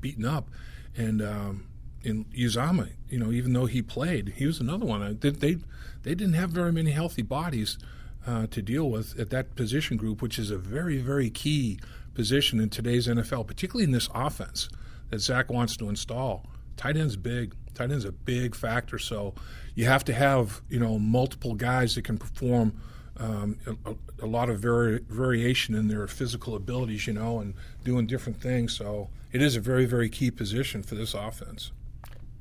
beaten 0.00 0.24
up. 0.24 0.48
And 0.96 1.20
um, 1.20 1.66
in 2.06 2.24
Uzomah, 2.26 2.90
you 3.08 3.18
know, 3.18 3.32
even 3.32 3.52
though 3.52 3.66
he 3.66 3.82
played, 3.82 4.34
he 4.36 4.46
was 4.46 4.60
another 4.60 4.86
one. 4.86 5.18
They 5.20 5.30
they, 5.30 5.56
they 6.02 6.14
didn't 6.14 6.34
have 6.34 6.50
very 6.50 6.72
many 6.72 6.92
healthy 6.92 7.22
bodies 7.22 7.78
uh, 8.26 8.46
to 8.48 8.62
deal 8.62 8.88
with 8.88 9.18
at 9.18 9.30
that 9.30 9.56
position 9.56 9.96
group, 9.96 10.22
which 10.22 10.38
is 10.38 10.50
a 10.50 10.56
very 10.56 10.98
very 10.98 11.30
key 11.30 11.78
position 12.14 12.60
in 12.60 12.70
today's 12.70 13.08
NFL, 13.08 13.46
particularly 13.46 13.84
in 13.84 13.90
this 13.90 14.08
offense 14.14 14.68
that 15.10 15.18
Zach 15.18 15.50
wants 15.50 15.76
to 15.78 15.88
install. 15.88 16.46
Tight 16.76 16.96
end's 16.96 17.16
big. 17.16 17.54
Tight 17.74 17.90
end's 17.90 18.04
a 18.04 18.12
big 18.12 18.54
factor. 18.54 18.98
So 18.98 19.34
you 19.74 19.84
have 19.86 20.04
to 20.04 20.14
have 20.14 20.62
you 20.68 20.78
know 20.78 20.98
multiple 21.00 21.54
guys 21.54 21.96
that 21.96 22.04
can 22.04 22.18
perform 22.18 22.80
um, 23.18 23.58
a, 23.84 23.94
a, 24.22 24.26
lot 24.26 24.48
of 24.48 24.60
vari- 24.60 25.00
variation 25.08 25.74
in 25.74 25.88
their 25.88 26.06
physical 26.06 26.54
abilities, 26.54 27.06
you 27.06 27.14
know, 27.14 27.40
and 27.40 27.54
doing 27.82 28.06
different 28.06 28.40
things. 28.40 28.76
So 28.76 29.08
it 29.32 29.40
is 29.40 29.56
a 29.56 29.60
very, 29.60 29.86
very 29.86 30.10
key 30.10 30.30
position 30.30 30.82
for 30.82 30.94
this 30.96 31.14
offense. 31.14 31.72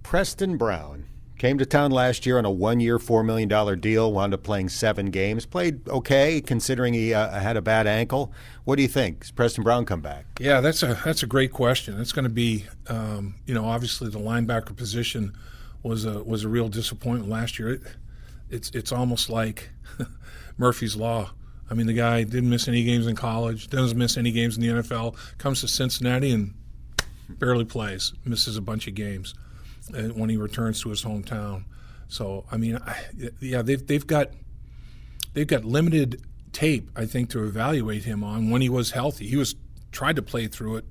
Preston 0.05 0.55
Brown, 0.55 1.07
Came 1.39 1.57
to 1.57 1.65
town 1.65 1.89
last 1.89 2.27
year 2.27 2.37
on 2.37 2.45
a 2.45 2.51
one-year, 2.51 2.99
four 2.99 3.23
million 3.23 3.49
dollar 3.49 3.75
deal. 3.75 4.13
Wound 4.13 4.35
up 4.35 4.43
playing 4.43 4.69
seven 4.69 5.07
games. 5.07 5.47
Played 5.47 5.89
okay, 5.89 6.41
considering 6.41 6.93
he 6.93 7.11
uh, 7.11 7.39
had 7.39 7.57
a 7.57 7.61
bad 7.61 7.87
ankle. 7.87 8.31
What 8.65 8.75
do 8.75 8.83
you 8.83 8.87
think? 8.87 9.21
Does 9.21 9.31
Preston 9.31 9.63
Brown 9.63 9.83
come 9.83 9.99
back? 9.99 10.27
Yeah, 10.39 10.61
that's 10.61 10.83
a 10.83 10.93
that's 11.03 11.23
a 11.23 11.25
great 11.25 11.51
question. 11.51 11.99
It's 11.99 12.11
going 12.11 12.23
to 12.23 12.29
be, 12.29 12.65
um, 12.87 13.33
you 13.47 13.55
know, 13.55 13.65
obviously 13.65 14.09
the 14.11 14.19
linebacker 14.19 14.75
position 14.77 15.35
was 15.81 16.05
a 16.05 16.23
was 16.23 16.43
a 16.43 16.49
real 16.49 16.69
disappointment 16.69 17.27
last 17.27 17.57
year. 17.57 17.69
It, 17.73 17.81
it's 18.51 18.69
it's 18.69 18.91
almost 18.91 19.27
like 19.27 19.71
Murphy's 20.57 20.95
law. 20.95 21.31
I 21.67 21.73
mean, 21.73 21.87
the 21.87 21.93
guy 21.93 22.23
didn't 22.23 22.51
miss 22.51 22.67
any 22.67 22.83
games 22.83 23.07
in 23.07 23.15
college, 23.15 23.69
doesn't 23.71 23.97
miss 23.97 24.17
any 24.17 24.31
games 24.31 24.55
in 24.55 24.61
the 24.61 24.83
NFL, 24.83 25.17
comes 25.39 25.61
to 25.61 25.67
Cincinnati 25.67 26.31
and 26.31 26.53
barely 27.27 27.65
plays, 27.65 28.13
misses 28.23 28.55
a 28.55 28.61
bunch 28.61 28.87
of 28.87 28.93
games 28.93 29.33
when 29.91 30.29
he 30.29 30.37
returns 30.37 30.81
to 30.81 30.89
his 30.89 31.03
hometown. 31.03 31.63
So, 32.07 32.45
I 32.51 32.57
mean, 32.57 32.77
I, 32.77 32.97
yeah, 33.39 33.61
they've 33.61 33.85
they've 33.85 34.05
got 34.05 34.29
they've 35.33 35.47
got 35.47 35.65
limited 35.65 36.21
tape, 36.51 36.89
I 36.95 37.05
think, 37.05 37.29
to 37.31 37.43
evaluate 37.43 38.03
him 38.03 38.23
on 38.23 38.49
when 38.49 38.61
he 38.61 38.69
was 38.69 38.91
healthy. 38.91 39.27
He 39.27 39.35
was 39.35 39.55
tried 39.91 40.15
to 40.15 40.21
play 40.21 40.47
through 40.47 40.77
it 40.77 40.85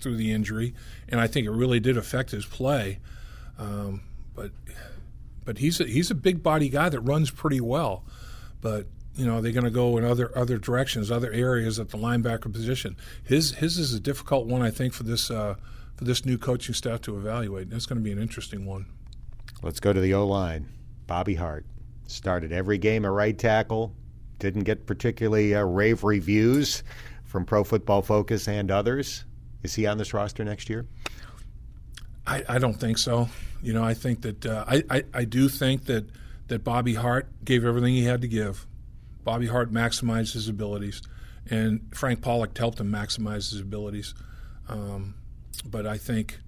through 0.00 0.16
the 0.16 0.32
injury, 0.32 0.74
and 1.08 1.20
I 1.20 1.26
think 1.26 1.46
it 1.46 1.50
really 1.50 1.80
did 1.80 1.96
affect 1.96 2.30
his 2.30 2.46
play. 2.46 3.00
Um, 3.58 4.02
but 4.34 4.50
but 5.44 5.58
he's 5.58 5.80
a, 5.80 5.84
he's 5.84 6.10
a 6.10 6.14
big 6.14 6.42
body 6.42 6.68
guy 6.68 6.88
that 6.88 7.00
runs 7.00 7.30
pretty 7.30 7.60
well. 7.60 8.04
But 8.60 8.86
you 9.14 9.26
know 9.26 9.40
they're 9.40 9.52
going 9.52 9.64
to 9.64 9.70
go 9.70 9.96
in 9.98 10.04
other 10.04 10.36
other 10.36 10.58
directions, 10.58 11.10
other 11.10 11.32
areas 11.32 11.78
at 11.78 11.90
the 11.90 11.98
linebacker 11.98 12.52
position. 12.52 12.96
His 13.24 13.52
his 13.52 13.78
is 13.78 13.92
a 13.92 14.00
difficult 14.00 14.46
one, 14.46 14.62
I 14.62 14.70
think, 14.70 14.94
for 14.94 15.02
this 15.02 15.30
uh, 15.30 15.56
for 15.98 16.04
this 16.04 16.24
new 16.24 16.38
coaching 16.38 16.74
staff 16.74 17.00
to 17.02 17.18
evaluate. 17.18 17.68
That's 17.68 17.84
going 17.84 17.98
to 17.98 18.02
be 18.02 18.12
an 18.12 18.20
interesting 18.20 18.64
one. 18.64 18.86
Let's 19.62 19.80
go 19.80 19.92
to 19.92 20.00
the 20.00 20.14
O 20.14 20.26
line. 20.26 20.68
Bobby 21.08 21.34
Hart 21.34 21.66
started 22.06 22.52
every 22.52 22.78
game 22.78 23.04
a 23.04 23.10
right 23.10 23.36
tackle. 23.36 23.92
Didn't 24.38 24.62
get 24.62 24.86
particularly 24.86 25.56
uh, 25.56 25.64
rave 25.64 26.04
reviews 26.04 26.84
from 27.24 27.44
Pro 27.44 27.64
Football 27.64 28.02
Focus 28.02 28.46
and 28.46 28.70
others. 28.70 29.24
Is 29.64 29.74
he 29.74 29.86
on 29.86 29.98
this 29.98 30.14
roster 30.14 30.44
next 30.44 30.70
year? 30.70 30.86
I, 32.24 32.44
I 32.48 32.58
don't 32.58 32.78
think 32.78 32.98
so. 32.98 33.28
You 33.60 33.72
know, 33.72 33.82
I 33.82 33.94
think 33.94 34.22
that 34.22 34.46
uh, 34.46 34.64
I, 34.68 34.84
I, 34.88 35.04
I 35.12 35.24
do 35.24 35.48
think 35.48 35.86
that 35.86 36.08
that 36.46 36.62
Bobby 36.62 36.94
Hart 36.94 37.26
gave 37.44 37.64
everything 37.64 37.92
he 37.92 38.04
had 38.04 38.22
to 38.22 38.28
give. 38.28 38.66
Bobby 39.24 39.48
Hart 39.48 39.72
maximized 39.72 40.32
his 40.32 40.48
abilities, 40.48 41.02
and 41.50 41.80
Frank 41.92 42.22
Pollack 42.22 42.56
helped 42.56 42.78
him 42.78 42.90
maximize 42.90 43.50
his 43.50 43.60
abilities. 43.60 44.14
Um, 44.68 45.14
but 45.62 45.86
I 45.86 45.98
think, 45.98 46.38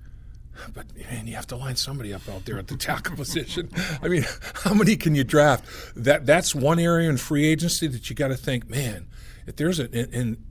but 0.74 0.86
man, 0.96 1.26
you 1.26 1.34
have 1.34 1.46
to 1.48 1.56
line 1.56 1.76
somebody 1.76 2.12
up 2.12 2.28
out 2.28 2.44
there 2.44 2.58
at 2.58 2.68
the 2.68 2.76
tackle 2.76 3.16
position. 3.16 3.70
I 4.02 4.08
mean, 4.08 4.24
how 4.54 4.74
many 4.74 4.96
can 4.96 5.14
you 5.14 5.24
draft? 5.24 5.64
That 5.96 6.26
that's 6.26 6.54
one 6.54 6.78
area 6.78 7.08
in 7.08 7.16
free 7.16 7.46
agency 7.46 7.86
that 7.88 8.10
you 8.10 8.16
got 8.16 8.28
to 8.28 8.36
think, 8.36 8.68
man. 8.68 9.06
If 9.46 9.56
there's 9.56 9.80
a 9.80 9.84
and, 9.84 10.14
and 10.14 10.44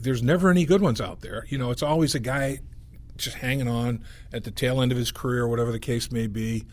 there's 0.00 0.22
never 0.22 0.50
any 0.50 0.64
good 0.64 0.82
ones 0.82 1.00
out 1.00 1.20
there. 1.20 1.46
You 1.48 1.58
know, 1.58 1.70
it's 1.70 1.82
always 1.82 2.14
a 2.14 2.20
guy 2.20 2.58
just 3.16 3.36
hanging 3.36 3.68
on 3.68 4.04
at 4.32 4.44
the 4.44 4.50
tail 4.50 4.80
end 4.80 4.90
of 4.90 4.98
his 4.98 5.12
career, 5.12 5.46
whatever 5.46 5.70
the 5.70 5.78
case 5.78 6.10
may 6.10 6.26
be 6.26 6.64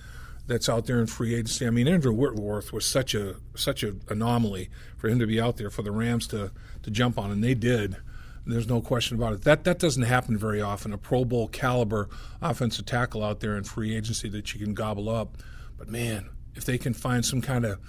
that's 0.48 0.68
out 0.68 0.88
there 0.88 1.00
in 1.00 1.06
free 1.06 1.36
agency. 1.36 1.66
I 1.68 1.70
mean, 1.70 1.88
Andrew 1.88 2.12
Whitworth 2.12 2.74
was 2.74 2.86
such 2.86 3.14
a 3.14 3.36
such 3.56 3.84
an 3.84 4.02
anomaly 4.10 4.70
for 4.98 5.08
him 5.08 5.20
to 5.20 5.28
be 5.28 5.40
out 5.40 5.58
there 5.58 5.70
for 5.70 5.84
the 5.84 5.92
Rams 5.92 6.28
to 6.28 6.52
to 6.82 6.92
jump 6.92 7.18
on, 7.18 7.32
and 7.32 7.44
they 7.44 7.54
did. 7.54 7.98
There's 8.46 8.68
no 8.68 8.82
question 8.82 9.18
about 9.18 9.34
it. 9.34 9.42
That 9.44 9.64
that 9.66 9.80
doesn't 9.80 10.04
happen 10.04 10.38
very 10.38 10.62
often. 10.62 10.94
A 10.94 10.98
Pro 10.98 11.26
Bowl 11.26 11.48
caliber 11.48 12.10
offensive 12.42 12.86
tackle 12.86 13.24
out 13.24 13.40
there 13.40 13.56
in 13.58 13.64
free 13.64 13.96
agency 13.96 14.30
that 14.30 14.54
you 14.54 14.60
can 14.60 14.74
gobble 14.74 15.10
up. 15.10 15.38
But 15.78 15.88
man, 15.88 16.30
if 16.56 16.66
they 16.66 16.78
can 16.78 16.94
find 16.94 17.26
some 17.26 17.42
kind 17.42 17.66
of 17.66 17.80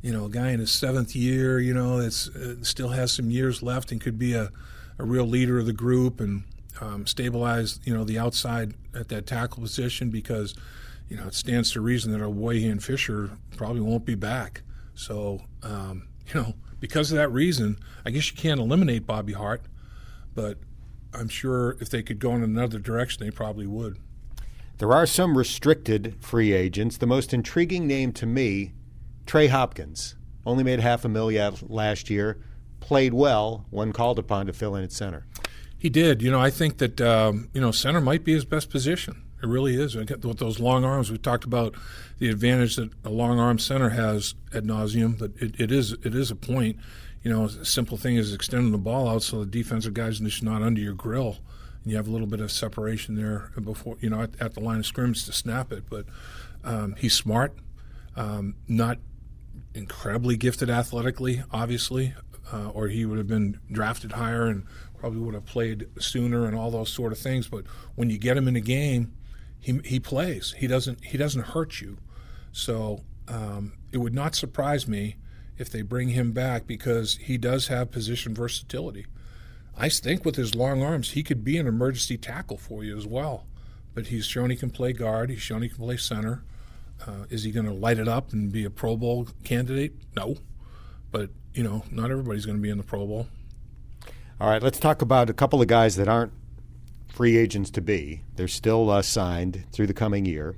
you 0.00 0.12
know, 0.12 0.26
a 0.26 0.28
guy 0.28 0.50
in 0.50 0.60
his 0.60 0.70
seventh 0.70 1.16
year, 1.16 1.58
you 1.58 1.74
know, 1.74 2.00
that's 2.00 2.28
uh, 2.28 2.54
still 2.62 2.90
has 2.90 3.12
some 3.12 3.30
years 3.30 3.62
left 3.62 3.90
and 3.90 4.00
could 4.00 4.18
be 4.18 4.32
a, 4.32 4.50
a 4.98 5.04
real 5.04 5.26
leader 5.26 5.58
of 5.58 5.66
the 5.66 5.72
group 5.72 6.20
and 6.20 6.44
um, 6.80 7.04
stabilize, 7.04 7.80
you 7.82 7.92
know, 7.92 8.04
the 8.04 8.16
outside 8.16 8.74
at 8.94 9.08
that 9.08 9.26
tackle 9.26 9.60
position 9.60 10.10
because 10.10 10.54
you 11.08 11.16
know, 11.16 11.26
it 11.26 11.34
stands 11.34 11.72
to 11.72 11.80
reason 11.80 12.12
that 12.12 12.20
Ogbuehi 12.20 12.70
and 12.70 12.82
Fisher 12.82 13.30
probably 13.56 13.80
won't 13.80 14.04
be 14.04 14.14
back. 14.14 14.62
So, 14.94 15.40
um, 15.62 16.08
you 16.26 16.40
know, 16.40 16.54
because 16.80 17.10
of 17.10 17.16
that 17.16 17.30
reason, 17.30 17.78
I 18.04 18.10
guess 18.10 18.30
you 18.30 18.36
can't 18.36 18.60
eliminate 18.60 19.06
Bobby 19.06 19.32
Hart, 19.32 19.62
but 20.34 20.58
I'm 21.12 21.28
sure 21.28 21.76
if 21.80 21.90
they 21.90 22.02
could 22.02 22.18
go 22.18 22.34
in 22.34 22.42
another 22.42 22.78
direction, 22.78 23.24
they 23.24 23.30
probably 23.30 23.66
would. 23.66 23.98
There 24.78 24.92
are 24.92 25.06
some 25.06 25.36
restricted 25.36 26.16
free 26.20 26.52
agents. 26.52 26.98
The 26.98 27.06
most 27.06 27.34
intriguing 27.34 27.86
name 27.86 28.12
to 28.12 28.26
me, 28.26 28.74
Trey 29.26 29.48
Hopkins. 29.48 30.14
Only 30.46 30.64
made 30.64 30.80
half 30.80 31.04
a 31.04 31.08
million 31.08 31.54
last 31.62 32.08
year, 32.08 32.38
played 32.80 33.12
well 33.12 33.66
when 33.70 33.92
called 33.92 34.18
upon 34.18 34.46
to 34.46 34.52
fill 34.52 34.76
in 34.76 34.84
at 34.84 34.92
center. 34.92 35.26
He 35.76 35.90
did. 35.90 36.22
You 36.22 36.30
know, 36.30 36.40
I 36.40 36.50
think 36.50 36.78
that 36.78 37.00
um, 37.00 37.48
you 37.52 37.60
know 37.60 37.70
center 37.70 38.00
might 38.00 38.24
be 38.24 38.32
his 38.32 38.44
best 38.44 38.70
position. 38.70 39.24
It 39.42 39.46
really 39.46 39.80
is. 39.80 39.94
With 39.94 40.38
those 40.38 40.58
long 40.58 40.84
arms, 40.84 41.12
we 41.12 41.18
talked 41.18 41.44
about 41.44 41.74
the 42.18 42.28
advantage 42.28 42.76
that 42.76 42.90
a 43.04 43.10
long 43.10 43.38
arm 43.38 43.58
center 43.58 43.90
has 43.90 44.34
ad 44.52 44.64
nauseum. 44.64 45.18
But 45.18 45.32
it, 45.36 45.60
it 45.60 45.70
is 45.70 45.92
it 45.92 46.14
is 46.14 46.30
a 46.30 46.36
point. 46.36 46.78
You 47.22 47.32
know, 47.32 47.44
a 47.44 47.64
simple 47.64 47.96
thing 47.96 48.16
is 48.16 48.32
extending 48.32 48.72
the 48.72 48.78
ball 48.78 49.08
out 49.08 49.22
so 49.22 49.40
the 49.40 49.46
defensive 49.46 49.94
guys 49.94 50.20
just 50.20 50.42
not 50.42 50.62
under 50.62 50.80
your 50.80 50.94
grill, 50.94 51.38
and 51.82 51.90
you 51.90 51.96
have 51.96 52.08
a 52.08 52.10
little 52.10 52.26
bit 52.26 52.40
of 52.40 52.52
separation 52.52 53.16
there 53.16 53.50
before 53.60 53.96
you 54.00 54.10
know 54.10 54.22
at, 54.22 54.30
at 54.40 54.54
the 54.54 54.60
line 54.60 54.78
of 54.78 54.86
scrimmage 54.86 55.24
to 55.24 55.32
snap 55.32 55.72
it. 55.72 55.84
But 55.90 56.06
um, 56.64 56.94
he's 56.96 57.14
smart, 57.14 57.54
um, 58.16 58.54
not 58.66 58.98
incredibly 59.74 60.36
gifted 60.36 60.70
athletically, 60.70 61.42
obviously, 61.50 62.14
uh, 62.52 62.70
or 62.70 62.88
he 62.88 63.04
would 63.04 63.18
have 63.18 63.28
been 63.28 63.58
drafted 63.70 64.12
higher 64.12 64.46
and 64.46 64.64
probably 64.98 65.20
would 65.20 65.34
have 65.34 65.46
played 65.46 65.86
sooner 66.00 66.46
and 66.46 66.56
all 66.56 66.70
those 66.70 66.90
sort 66.90 67.12
of 67.12 67.18
things. 67.18 67.48
But 67.48 67.64
when 67.94 68.10
you 68.10 68.18
get 68.18 68.36
him 68.36 68.48
in 68.48 68.56
a 68.56 68.60
game 68.60 69.12
he 69.60 69.80
he 69.84 70.00
plays. 70.00 70.54
He 70.58 70.66
doesn't 70.66 71.04
he 71.04 71.18
doesn't 71.18 71.46
hurt 71.46 71.80
you. 71.80 71.98
So 72.52 73.00
um, 73.26 73.74
it 73.92 73.98
would 73.98 74.14
not 74.14 74.34
surprise 74.34 74.86
me 74.88 75.16
if 75.58 75.70
they 75.70 75.82
bring 75.82 76.10
him 76.10 76.32
back 76.32 76.66
because 76.66 77.16
he 77.16 77.36
does 77.36 77.68
have 77.68 77.90
position 77.90 78.34
versatility. 78.34 79.06
I 79.76 79.88
think 79.88 80.24
with 80.24 80.36
his 80.36 80.54
long 80.54 80.82
arms, 80.82 81.12
he 81.12 81.22
could 81.22 81.44
be 81.44 81.56
an 81.58 81.66
emergency 81.66 82.16
tackle 82.16 82.56
for 82.56 82.82
you 82.82 82.96
as 82.96 83.06
well. 83.06 83.46
But 83.94 84.08
he's 84.08 84.26
shown 84.26 84.50
he 84.50 84.56
can 84.56 84.70
play 84.70 84.92
guard. 84.92 85.30
He's 85.30 85.40
shown 85.40 85.62
he 85.62 85.68
can 85.68 85.78
play 85.78 85.96
center. 85.96 86.42
Uh, 87.06 87.26
is 87.30 87.44
he 87.44 87.52
going 87.52 87.66
to 87.66 87.72
light 87.72 87.98
it 87.98 88.08
up 88.08 88.32
and 88.32 88.50
be 88.50 88.64
a 88.64 88.70
Pro 88.70 88.96
Bowl 88.96 89.28
candidate? 89.44 89.94
No. 90.16 90.36
But, 91.10 91.30
you 91.54 91.62
know, 91.62 91.84
not 91.90 92.10
everybody's 92.10 92.44
going 92.44 92.58
to 92.58 92.62
be 92.62 92.70
in 92.70 92.78
the 92.78 92.84
Pro 92.84 93.06
Bowl. 93.06 93.28
All 94.40 94.48
right, 94.48 94.62
let's 94.62 94.78
talk 94.78 95.02
about 95.02 95.30
a 95.30 95.34
couple 95.34 95.60
of 95.60 95.68
guys 95.68 95.96
that 95.96 96.08
aren't 96.08 96.32
free 97.08 97.36
agents 97.36 97.70
to 97.72 97.80
be. 97.80 98.22
They're 98.36 98.46
still 98.46 98.90
uh, 98.90 99.02
signed 99.02 99.64
through 99.72 99.88
the 99.88 99.94
coming 99.94 100.26
year. 100.26 100.56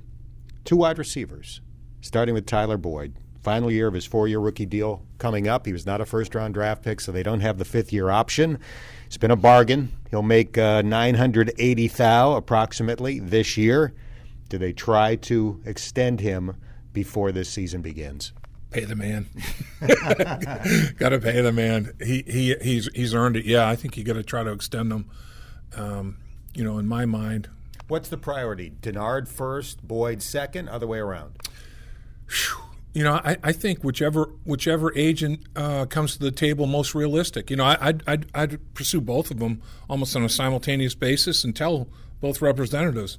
Two 0.63 0.77
wide 0.77 0.99
receivers, 0.99 1.61
starting 2.01 2.35
with 2.35 2.45
Tyler 2.45 2.77
Boyd. 2.77 3.15
Final 3.41 3.71
year 3.71 3.87
of 3.87 3.93
his 3.93 4.05
four 4.05 4.27
year 4.27 4.39
rookie 4.39 4.65
deal 4.65 5.01
coming 5.17 5.47
up. 5.47 5.65
He 5.65 5.73
was 5.73 5.85
not 5.85 5.99
a 5.99 6.05
first 6.05 6.35
round 6.35 6.53
draft 6.53 6.83
pick, 6.83 7.01
so 7.01 7.11
they 7.11 7.23
don't 7.23 7.39
have 7.39 7.57
the 7.57 7.65
fifth 7.65 7.91
year 7.91 8.09
option. 8.09 8.59
It's 9.07 9.17
been 9.17 9.31
a 9.31 9.35
bargain. 9.35 9.91
He'll 10.11 10.21
make 10.21 10.57
uh, 10.57 10.83
980 10.83 11.87
thou 11.87 12.35
approximately 12.35 13.19
this 13.19 13.57
year. 13.57 13.93
Do 14.49 14.57
they 14.57 14.73
try 14.73 15.15
to 15.15 15.61
extend 15.65 16.19
him 16.19 16.55
before 16.93 17.31
this 17.31 17.49
season 17.49 17.81
begins? 17.81 18.33
Pay 18.69 18.85
the 18.85 18.95
man. 18.95 19.27
got 20.97 21.09
to 21.09 21.19
pay 21.19 21.41
the 21.41 21.51
man. 21.51 21.93
He 21.99 22.23
he 22.27 22.55
he's 22.61 22.89
he's 22.93 23.13
earned 23.15 23.37
it. 23.37 23.45
Yeah, 23.45 23.67
I 23.67 23.75
think 23.75 23.97
you 23.97 24.03
got 24.03 24.13
to 24.13 24.23
try 24.23 24.43
to 24.43 24.51
extend 24.51 24.91
him. 24.91 25.09
Um, 25.75 26.17
you 26.53 26.63
know, 26.63 26.77
in 26.77 26.87
my 26.87 27.05
mind. 27.05 27.49
What's 27.87 28.07
the 28.07 28.17
priority? 28.17 28.71
Dennard 28.81 29.27
first, 29.27 29.85
Boyd 29.85 30.21
second, 30.21 30.69
other 30.69 30.87
way 30.87 30.99
around? 30.99 31.33
You 32.93 33.05
know, 33.05 33.21
I, 33.23 33.37
I 33.41 33.51
think 33.53 33.83
whichever 33.83 34.25
whichever 34.43 34.93
agent 34.97 35.45
uh, 35.55 35.85
comes 35.85 36.13
to 36.13 36.19
the 36.19 36.31
table 36.31 36.65
most 36.65 36.93
realistic. 36.93 37.49
You 37.49 37.55
know, 37.55 37.63
I, 37.63 37.77
I'd, 37.79 38.03
I'd, 38.05 38.25
I'd 38.33 38.73
pursue 38.73 38.99
both 38.99 39.31
of 39.31 39.39
them 39.39 39.61
almost 39.89 40.15
on 40.15 40.23
a 40.23 40.29
simultaneous 40.29 40.93
basis 40.93 41.43
and 41.45 41.55
tell 41.55 41.87
both 42.19 42.41
representatives, 42.41 43.17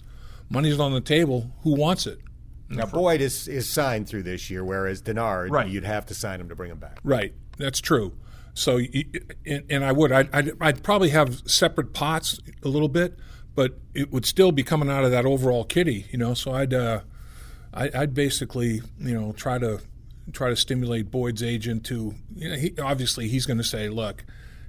money's 0.51 0.79
on 0.79 0.93
the 0.93 1.01
table. 1.01 1.53
Who 1.63 1.75
wants 1.75 2.07
it? 2.07 2.21
Now 2.69 2.87
Boyd 2.87 3.21
is 3.21 3.49
is 3.49 3.69
signed 3.69 4.09
through 4.09 4.25
this 4.25 4.51
year, 4.51 4.65
whereas 4.65 5.03
Dennard, 5.03 5.51
right. 5.51 5.69
you'd 5.69 5.85
have 5.85 6.07
to 6.07 6.15
sign 6.15 6.41
him 6.41 6.49
to 6.49 6.55
bring 6.55 6.71
him 6.71 6.79
back. 6.79 6.99
Right, 7.03 7.35
that's 7.59 7.81
true. 7.81 8.13
So, 8.55 8.81
and 9.47 9.85
I 9.85 9.93
would, 9.93 10.13
I'd, 10.13 10.35
I'd, 10.35 10.53
I'd, 10.61 10.83
probably 10.83 11.09
have 11.09 11.43
separate 11.47 11.95
pots 11.95 12.39
a 12.63 12.69
little 12.69 12.89
bit, 12.89 13.19
but 13.55 13.79
it 13.95 14.13
would 14.13 14.27
still 14.27 14.53
be 14.53 14.63
coming 14.63 14.91
out 14.91 15.05
of 15.05 15.11
that 15.11 15.25
overall 15.25 15.65
kitty, 15.65 16.07
you 16.11 16.19
know. 16.19 16.35
So 16.35 16.53
I'd, 16.53 16.75
uh, 16.75 17.01
I, 17.75 17.91
would 18.01 18.15
basically, 18.15 18.83
you 18.99 19.19
know, 19.19 19.33
try 19.33 19.59
to 19.59 19.81
try 20.33 20.51
to 20.51 20.57
stimulate 20.57 21.11
Boyd's 21.11 21.43
agent 21.43 21.85
to, 21.87 22.15
you 22.35 22.49
know, 22.49 22.57
he, 22.57 22.75
obviously 22.81 23.29
he's 23.29 23.45
going 23.45 23.59
to 23.59 23.65
say, 23.65 23.89
look, 23.89 24.25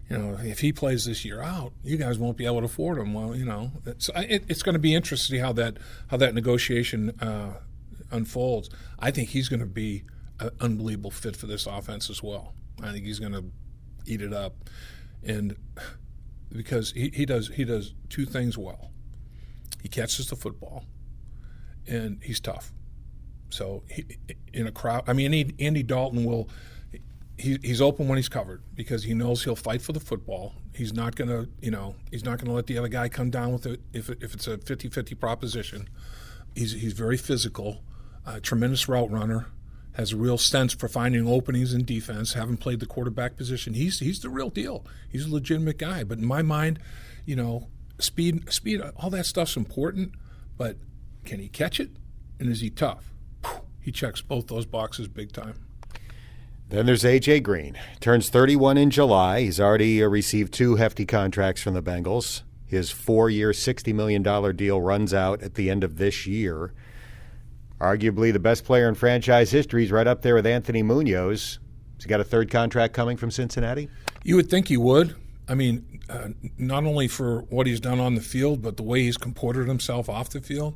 you 0.09 0.17
know, 0.17 0.37
if 0.41 0.59
he 0.59 0.73
plays 0.73 1.05
this 1.05 1.23
year 1.23 1.41
out, 1.41 1.73
you 1.83 1.97
guys 1.97 2.17
won't 2.17 2.37
be 2.37 2.45
able 2.45 2.59
to 2.59 2.65
afford 2.65 2.97
him. 2.97 3.13
Well, 3.13 3.35
you 3.35 3.45
know, 3.45 3.71
it's, 3.85 4.09
it, 4.15 4.43
it's 4.47 4.63
going 4.63 4.73
to 4.73 4.79
be 4.79 4.95
interesting 4.95 5.39
how 5.39 5.53
that 5.53 5.77
how 6.07 6.17
that 6.17 6.33
negotiation 6.33 7.11
uh, 7.21 7.53
unfolds, 8.11 8.69
I 8.99 9.11
think 9.11 9.29
he's 9.29 9.49
going 9.49 9.59
to 9.59 9.65
be 9.65 10.03
an 10.39 10.51
unbelievable 10.61 11.11
fit 11.11 11.35
for 11.35 11.47
this 11.47 11.65
offense 11.65 12.09
as 12.09 12.21
well. 12.23 12.53
I 12.81 12.91
think 12.91 13.05
he's 13.05 13.19
going 13.19 13.33
to 13.33 13.45
eat 14.05 14.21
it 14.21 14.33
up, 14.33 14.55
and 15.23 15.55
because 16.51 16.91
he, 16.91 17.09
he 17.09 17.25
does 17.25 17.49
he 17.49 17.65
does 17.65 17.93
two 18.09 18.25
things 18.25 18.57
well. 18.57 18.91
He 19.81 19.89
catches 19.89 20.27
the 20.27 20.35
football, 20.35 20.85
and 21.87 22.19
he's 22.23 22.39
tough. 22.39 22.71
So 23.53 23.83
he, 23.89 24.05
in 24.53 24.67
a 24.67 24.71
crowd, 24.71 25.03
I 25.07 25.13
mean, 25.13 25.33
Andy, 25.33 25.55
Andy 25.59 25.83
Dalton 25.83 26.25
will. 26.25 26.49
He, 27.35 27.57
he's 27.63 27.81
open 27.81 28.07
when 28.07 28.17
he's 28.17 28.29
covered 28.29 28.61
because 28.75 29.03
he 29.03 29.15
knows 29.15 29.43
he'll 29.43 29.55
fight 29.55 29.81
for 29.81 29.91
the 29.91 29.99
football. 29.99 30.53
He's 30.75 30.93
not 30.93 31.15
to, 31.15 31.49
you 31.61 31.71
know, 31.71 31.95
he's 32.11 32.23
not 32.23 32.39
to 32.39 32.51
let 32.51 32.67
the 32.67 32.77
other 32.77 32.87
guy 32.87 33.09
come 33.09 33.31
down 33.31 33.51
with 33.51 33.65
it 33.65 33.81
if, 33.91 34.07
if 34.07 34.35
it's 34.35 34.47
a 34.47 34.57
50-50 34.57 35.19
proposition. 35.19 35.89
He's, 36.55 36.73
he's 36.73 36.93
very 36.93 37.17
physical, 37.17 37.83
uh, 38.23 38.39
tremendous 38.39 38.87
route 38.87 39.09
runner, 39.09 39.47
has 39.93 40.11
a 40.11 40.15
real 40.15 40.37
sense 40.37 40.73
for 40.73 40.87
finding 40.87 41.27
openings 41.27 41.73
in 41.73 41.85
defense. 41.85 42.33
Having 42.33 42.57
played 42.57 42.79
the 42.79 42.85
quarterback 42.85 43.35
position, 43.35 43.73
he's 43.73 43.99
he's 43.99 44.19
the 44.19 44.29
real 44.29 44.49
deal. 44.49 44.85
He's 45.09 45.25
a 45.25 45.33
legitimate 45.33 45.79
guy. 45.79 46.03
But 46.03 46.19
in 46.19 46.25
my 46.25 46.43
mind, 46.43 46.79
you 47.25 47.35
know, 47.35 47.67
speed, 47.99 48.51
speed, 48.51 48.81
all 48.95 49.09
that 49.09 49.25
stuff's 49.25 49.55
important. 49.55 50.13
But 50.55 50.77
can 51.25 51.39
he 51.39 51.47
catch 51.47 51.79
it? 51.79 51.91
And 52.39 52.49
is 52.49 52.61
he 52.61 52.69
tough? 52.69 53.13
He 53.83 53.91
checks 53.91 54.21
both 54.21 54.47
those 54.47 54.65
boxes 54.65 55.07
big 55.07 55.31
time. 55.31 55.55
Then 56.69 56.87
there's 56.87 57.03
AJ 57.03 57.43
Green. 57.43 57.77
Turns 57.99 58.29
31 58.29 58.77
in 58.77 58.89
July. 58.89 59.41
He's 59.41 59.59
already 59.59 60.03
uh, 60.03 60.07
received 60.07 60.53
two 60.53 60.77
hefty 60.77 61.05
contracts 61.05 61.61
from 61.61 61.75
the 61.75 61.83
Bengals. 61.83 62.41
His 62.65 62.89
four-year, 62.89 63.51
$60 63.51 63.93
million 63.93 64.23
deal 64.55 64.81
runs 64.81 65.13
out 65.13 65.43
at 65.43 65.53
the 65.53 65.69
end 65.69 65.83
of 65.83 65.97
this 65.97 66.25
year 66.25 66.73
arguably 67.83 68.31
the 68.31 68.39
best 68.39 68.63
player 68.63 68.87
in 68.87 68.95
franchise 68.95 69.51
history. 69.51 69.81
He's 69.81 69.91
right 69.91 70.07
up 70.07 70.21
there 70.21 70.35
with 70.35 70.47
Anthony 70.47 70.81
Munoz. 70.81 71.59
Has 71.95 72.03
he 72.03 72.09
got 72.09 72.21
a 72.21 72.23
third 72.23 72.49
contract 72.49 72.93
coming 72.93 73.17
from 73.17 73.29
Cincinnati? 73.29 73.89
You 74.23 74.37
would 74.37 74.49
think 74.49 74.69
he 74.69 74.77
would. 74.77 75.15
I 75.47 75.55
mean, 75.55 75.99
uh, 76.09 76.29
not 76.57 76.85
only 76.85 77.09
for 77.09 77.41
what 77.41 77.67
he's 77.67 77.81
done 77.81 77.99
on 77.99 78.15
the 78.15 78.21
field, 78.21 78.61
but 78.61 78.77
the 78.77 78.83
way 78.83 79.01
he's 79.01 79.17
comported 79.17 79.67
himself 79.67 80.07
off 80.07 80.29
the 80.29 80.39
field. 80.39 80.75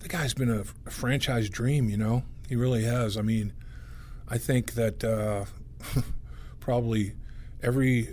The 0.00 0.08
guy's 0.08 0.34
been 0.34 0.50
a, 0.50 0.64
a 0.86 0.90
franchise 0.90 1.48
dream, 1.48 1.88
you 1.88 1.96
know? 1.96 2.24
He 2.50 2.56
really 2.56 2.82
has. 2.82 3.16
I 3.16 3.22
mean, 3.22 3.52
I 4.26 4.36
think 4.36 4.74
that 4.74 5.04
uh, 5.04 5.44
probably 6.60 7.14
every 7.62 8.08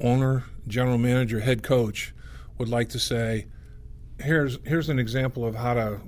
owner, 0.00 0.42
general 0.66 0.98
manager, 0.98 1.38
head 1.38 1.62
coach 1.62 2.12
would 2.58 2.68
like 2.68 2.88
to 2.88 2.98
say, 2.98 3.46
here's 4.18 4.58
here's 4.66 4.88
an 4.88 4.98
example 4.98 5.46
of 5.46 5.54
how 5.54 5.74
to 5.74 6.00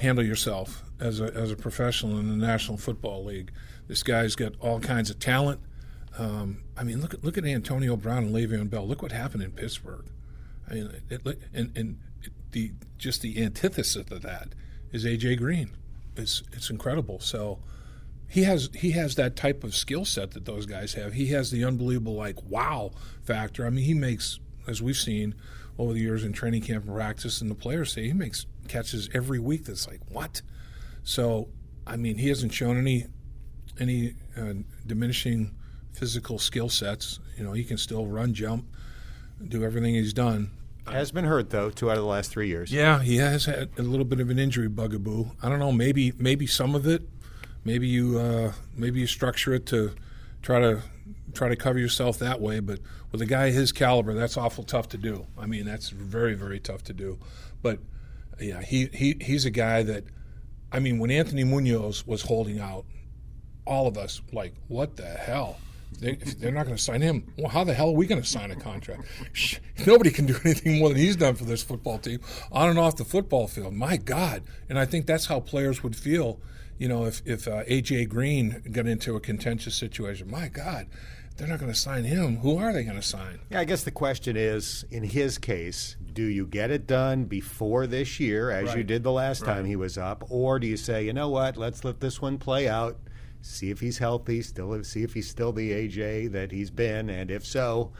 handle 0.00 0.24
yourself 0.24 0.84
as 1.00 1.20
a, 1.20 1.34
as 1.34 1.50
a 1.50 1.56
professional 1.56 2.16
in 2.20 2.28
the 2.28 2.46
National 2.46 2.78
Football 2.78 3.24
League. 3.24 3.50
This 3.88 4.04
guy's 4.04 4.36
got 4.36 4.52
all 4.60 4.78
kinds 4.78 5.10
of 5.10 5.18
talent. 5.18 5.60
Um, 6.16 6.62
I 6.76 6.84
mean, 6.84 7.00
look 7.00 7.12
at 7.12 7.24
look 7.24 7.36
at 7.36 7.44
Antonio 7.44 7.96
Brown 7.96 8.26
and 8.26 8.32
Le'Veon 8.32 8.70
Bell. 8.70 8.86
Look 8.86 9.02
what 9.02 9.10
happened 9.10 9.42
in 9.42 9.50
Pittsburgh. 9.50 10.04
I 10.70 10.74
mean, 10.74 11.02
it, 11.10 11.26
and 11.52 11.76
and 11.76 11.98
the 12.52 12.70
just 12.98 13.20
the 13.20 13.42
antithesis 13.42 14.12
of 14.12 14.22
that 14.22 14.50
is 14.92 15.04
AJ 15.04 15.38
Green. 15.38 15.72
It's 16.16 16.42
it's 16.52 16.70
incredible. 16.70 17.20
So 17.20 17.60
he 18.28 18.44
has 18.44 18.70
he 18.74 18.92
has 18.92 19.14
that 19.16 19.36
type 19.36 19.64
of 19.64 19.74
skill 19.74 20.04
set 20.04 20.32
that 20.32 20.44
those 20.44 20.66
guys 20.66 20.94
have. 20.94 21.12
He 21.14 21.26
has 21.28 21.50
the 21.50 21.64
unbelievable 21.64 22.14
like 22.14 22.42
wow 22.42 22.92
factor. 23.22 23.66
I 23.66 23.70
mean, 23.70 23.84
he 23.84 23.94
makes 23.94 24.40
as 24.66 24.80
we've 24.80 24.96
seen 24.96 25.34
over 25.78 25.92
the 25.92 26.00
years 26.00 26.24
in 26.24 26.32
training 26.32 26.62
camp 26.62 26.84
and 26.84 26.94
practice, 26.94 27.40
and 27.40 27.50
the 27.50 27.54
players 27.54 27.92
say 27.92 28.06
he 28.06 28.12
makes 28.12 28.46
catches 28.68 29.08
every 29.12 29.38
week. 29.38 29.64
That's 29.64 29.86
like 29.88 30.00
what? 30.08 30.42
So, 31.04 31.48
I 31.86 31.96
mean, 31.96 32.18
he 32.18 32.28
hasn't 32.28 32.52
shown 32.52 32.78
any 32.78 33.06
any 33.78 34.14
uh, 34.36 34.54
diminishing 34.86 35.54
physical 35.92 36.38
skill 36.38 36.68
sets. 36.68 37.20
You 37.36 37.44
know, 37.44 37.52
he 37.52 37.64
can 37.64 37.78
still 37.78 38.06
run, 38.06 38.34
jump, 38.34 38.66
do 39.46 39.64
everything 39.64 39.94
he's 39.94 40.12
done. 40.12 40.50
Has 40.86 41.12
been 41.12 41.24
hurt 41.24 41.50
though, 41.50 41.70
two 41.70 41.90
out 41.90 41.96
of 41.96 42.02
the 42.02 42.08
last 42.08 42.30
three 42.30 42.48
years. 42.48 42.72
Yeah, 42.72 43.00
he 43.00 43.16
has 43.16 43.44
had 43.44 43.70
a 43.78 43.82
little 43.82 44.04
bit 44.04 44.20
of 44.20 44.30
an 44.30 44.38
injury 44.38 44.68
bugaboo. 44.68 45.30
I 45.42 45.48
don't 45.48 45.58
know, 45.58 45.72
maybe 45.72 46.12
maybe 46.18 46.46
some 46.46 46.74
of 46.74 46.86
it. 46.86 47.02
Maybe 47.64 47.86
you 47.86 48.18
uh, 48.18 48.52
maybe 48.76 49.00
you 49.00 49.06
structure 49.06 49.54
it 49.54 49.66
to 49.66 49.94
try 50.42 50.58
to 50.60 50.82
try 51.34 51.48
to 51.48 51.56
cover 51.56 51.78
yourself 51.78 52.18
that 52.18 52.40
way. 52.40 52.60
But 52.60 52.80
with 53.12 53.22
a 53.22 53.26
guy 53.26 53.50
his 53.50 53.70
caliber, 53.70 54.12
that's 54.12 54.36
awful 54.36 54.64
tough 54.64 54.88
to 54.90 54.98
do. 54.98 55.26
I 55.38 55.46
mean, 55.46 55.64
that's 55.64 55.90
very 55.90 56.34
very 56.34 56.58
tough 56.58 56.82
to 56.84 56.92
do. 56.92 57.18
But 57.62 57.78
yeah, 58.40 58.60
he, 58.62 58.86
he 58.86 59.16
he's 59.20 59.44
a 59.44 59.50
guy 59.50 59.82
that, 59.84 60.04
I 60.72 60.80
mean, 60.80 60.98
when 60.98 61.10
Anthony 61.10 61.44
Munoz 61.44 62.06
was 62.06 62.22
holding 62.22 62.58
out, 62.58 62.84
all 63.64 63.86
of 63.86 63.96
us 63.96 64.20
like, 64.32 64.54
what 64.66 64.96
the 64.96 65.06
hell? 65.06 65.58
They, 66.00 66.18
are 66.46 66.50
not 66.50 66.64
going 66.66 66.76
to 66.76 66.82
sign 66.82 67.00
him. 67.00 67.32
Well, 67.36 67.48
how 67.48 67.64
the 67.64 67.74
hell 67.74 67.90
are 67.90 67.94
we 67.94 68.06
going 68.06 68.20
to 68.20 68.26
sign 68.26 68.50
a 68.50 68.56
contract? 68.56 69.04
Nobody 69.86 70.10
can 70.10 70.26
do 70.26 70.36
anything 70.44 70.78
more 70.78 70.88
than 70.88 70.98
he's 70.98 71.16
done 71.16 71.34
for 71.34 71.44
this 71.44 71.62
football 71.62 71.98
team 71.98 72.20
on 72.50 72.68
and 72.68 72.78
off 72.78 72.96
the 72.96 73.04
football 73.04 73.46
field. 73.46 73.74
My 73.74 73.96
God! 73.96 74.42
And 74.68 74.78
I 74.78 74.84
think 74.84 75.06
that's 75.06 75.26
how 75.26 75.40
players 75.40 75.82
would 75.82 75.96
feel, 75.96 76.40
you 76.78 76.88
know, 76.88 77.04
if 77.04 77.22
if 77.24 77.46
uh, 77.46 77.64
AJ 77.64 78.08
Green 78.08 78.62
got 78.72 78.86
into 78.86 79.16
a 79.16 79.20
contentious 79.20 79.74
situation. 79.74 80.30
My 80.30 80.48
God, 80.48 80.86
they're 81.36 81.48
not 81.48 81.58
going 81.58 81.72
to 81.72 81.78
sign 81.78 82.04
him. 82.04 82.36
Who 82.38 82.58
are 82.58 82.72
they 82.72 82.84
going 82.84 82.96
to 82.96 83.02
sign? 83.02 83.40
Yeah, 83.50 83.60
I 83.60 83.64
guess 83.64 83.84
the 83.84 83.90
question 83.90 84.36
is, 84.36 84.84
in 84.90 85.02
his 85.02 85.38
case, 85.38 85.96
do 86.12 86.24
you 86.24 86.46
get 86.46 86.70
it 86.70 86.86
done 86.86 87.24
before 87.24 87.86
this 87.86 88.20
year, 88.20 88.50
as 88.50 88.68
right. 88.68 88.78
you 88.78 88.84
did 88.84 89.02
the 89.02 89.12
last 89.12 89.42
right. 89.42 89.54
time 89.54 89.64
he 89.64 89.76
was 89.76 89.96
up, 89.96 90.24
or 90.28 90.58
do 90.58 90.66
you 90.66 90.76
say, 90.76 91.04
you 91.04 91.12
know 91.12 91.30
what, 91.30 91.56
let's 91.56 91.84
let 91.84 92.00
this 92.00 92.20
one 92.20 92.38
play 92.38 92.68
out, 92.68 92.96
see 93.42 93.70
if 93.70 93.80
he's 93.80 93.98
healthy, 93.98 94.42
still 94.42 94.82
see 94.84 95.02
if 95.02 95.14
he's 95.14 95.28
still 95.28 95.52
the 95.52 95.70
AJ 95.72 96.32
that 96.32 96.50
he's 96.50 96.70
been, 96.70 97.10
and 97.10 97.30
if 97.30 97.44
so, 97.44 97.92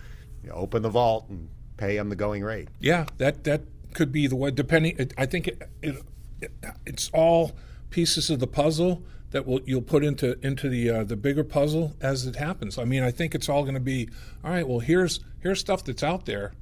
you 0.42 0.48
know, 0.48 0.54
open 0.54 0.82
the 0.82 0.88
vault 0.88 1.26
and 1.28 1.48
pay 1.76 1.96
him 1.96 2.08
the 2.08 2.16
going 2.16 2.42
rate. 2.42 2.68
Yeah, 2.80 3.06
that 3.18 3.44
that 3.44 3.62
could 3.94 4.12
be 4.12 4.26
the 4.26 4.36
way. 4.36 4.50
Depending, 4.50 5.10
I 5.18 5.26
think 5.26 5.48
it, 5.48 5.62
it, 5.82 6.02
it, 6.40 6.52
it's 6.86 7.10
all 7.12 7.52
pieces 7.90 8.30
of 8.30 8.40
the 8.40 8.46
puzzle 8.46 9.02
that 9.32 9.46
will 9.46 9.60
you'll 9.64 9.82
put 9.82 10.04
into 10.04 10.38
into 10.46 10.68
the 10.68 10.88
uh, 10.90 11.04
the 11.04 11.16
bigger 11.16 11.44
puzzle 11.44 11.94
as 12.00 12.26
it 12.26 12.36
happens. 12.36 12.78
I 12.78 12.84
mean, 12.84 13.02
I 13.02 13.10
think 13.10 13.34
it's 13.34 13.48
all 13.48 13.62
going 13.62 13.74
to 13.74 13.80
be 13.80 14.08
all 14.42 14.50
right. 14.50 14.66
Well, 14.66 14.80
here's 14.80 15.20
here's 15.40 15.60
stuff 15.60 15.84
that's 15.84 16.02
out 16.02 16.26
there 16.26 16.52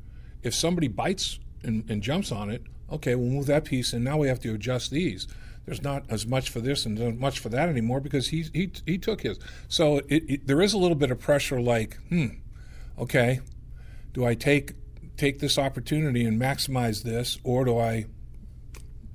if 0.42 0.54
somebody 0.54 0.88
bites 0.88 1.38
and, 1.62 1.88
and 1.90 2.02
jumps 2.02 2.32
on 2.32 2.50
it, 2.50 2.62
okay, 2.90 3.14
we'll 3.14 3.30
move 3.30 3.46
that 3.46 3.64
piece, 3.64 3.92
and 3.92 4.04
now 4.04 4.16
we 4.18 4.28
have 4.28 4.40
to 4.40 4.54
adjust 4.54 4.90
these. 4.90 5.28
There's 5.70 5.84
not 5.84 6.02
as 6.08 6.26
much 6.26 6.50
for 6.50 6.60
this 6.60 6.84
and 6.84 7.16
much 7.20 7.38
for 7.38 7.48
that 7.50 7.68
anymore 7.68 8.00
because 8.00 8.30
he 8.30 8.44
he 8.52 8.72
he 8.86 8.98
took 8.98 9.20
his. 9.20 9.38
So 9.68 9.98
it, 10.08 10.24
it, 10.28 10.46
there 10.48 10.60
is 10.60 10.72
a 10.72 10.78
little 10.78 10.96
bit 10.96 11.12
of 11.12 11.20
pressure. 11.20 11.60
Like, 11.60 11.96
hmm, 12.08 12.26
okay, 12.98 13.38
do 14.12 14.24
I 14.26 14.34
take 14.34 14.72
take 15.16 15.38
this 15.38 15.58
opportunity 15.58 16.24
and 16.24 16.40
maximize 16.40 17.04
this, 17.04 17.38
or 17.44 17.64
do 17.64 17.78
I 17.78 18.06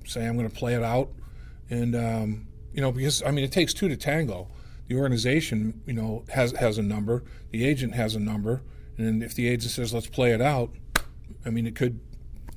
say 0.05 0.25
I'm 0.25 0.37
going 0.37 0.49
to 0.49 0.55
play 0.55 0.75
it 0.75 0.81
out? 0.81 1.09
And 1.69 1.93
um, 1.93 2.47
you 2.71 2.79
know, 2.79 2.93
because 2.93 3.21
I 3.21 3.31
mean, 3.31 3.43
it 3.43 3.51
takes 3.51 3.73
two 3.73 3.89
to 3.89 3.97
tango. 3.97 4.47
The 4.87 4.95
organization, 4.95 5.81
you 5.85 5.91
know, 5.91 6.23
has 6.29 6.53
has 6.53 6.77
a 6.77 6.83
number. 6.83 7.25
The 7.51 7.65
agent 7.65 7.95
has 7.95 8.15
a 8.15 8.19
number, 8.21 8.61
and 8.97 9.21
if 9.21 9.33
the 9.33 9.49
agent 9.49 9.73
says 9.73 9.93
let's 9.93 10.07
play 10.07 10.31
it 10.31 10.39
out, 10.41 10.71
I 11.45 11.49
mean, 11.49 11.67
it 11.67 11.75
could 11.75 11.99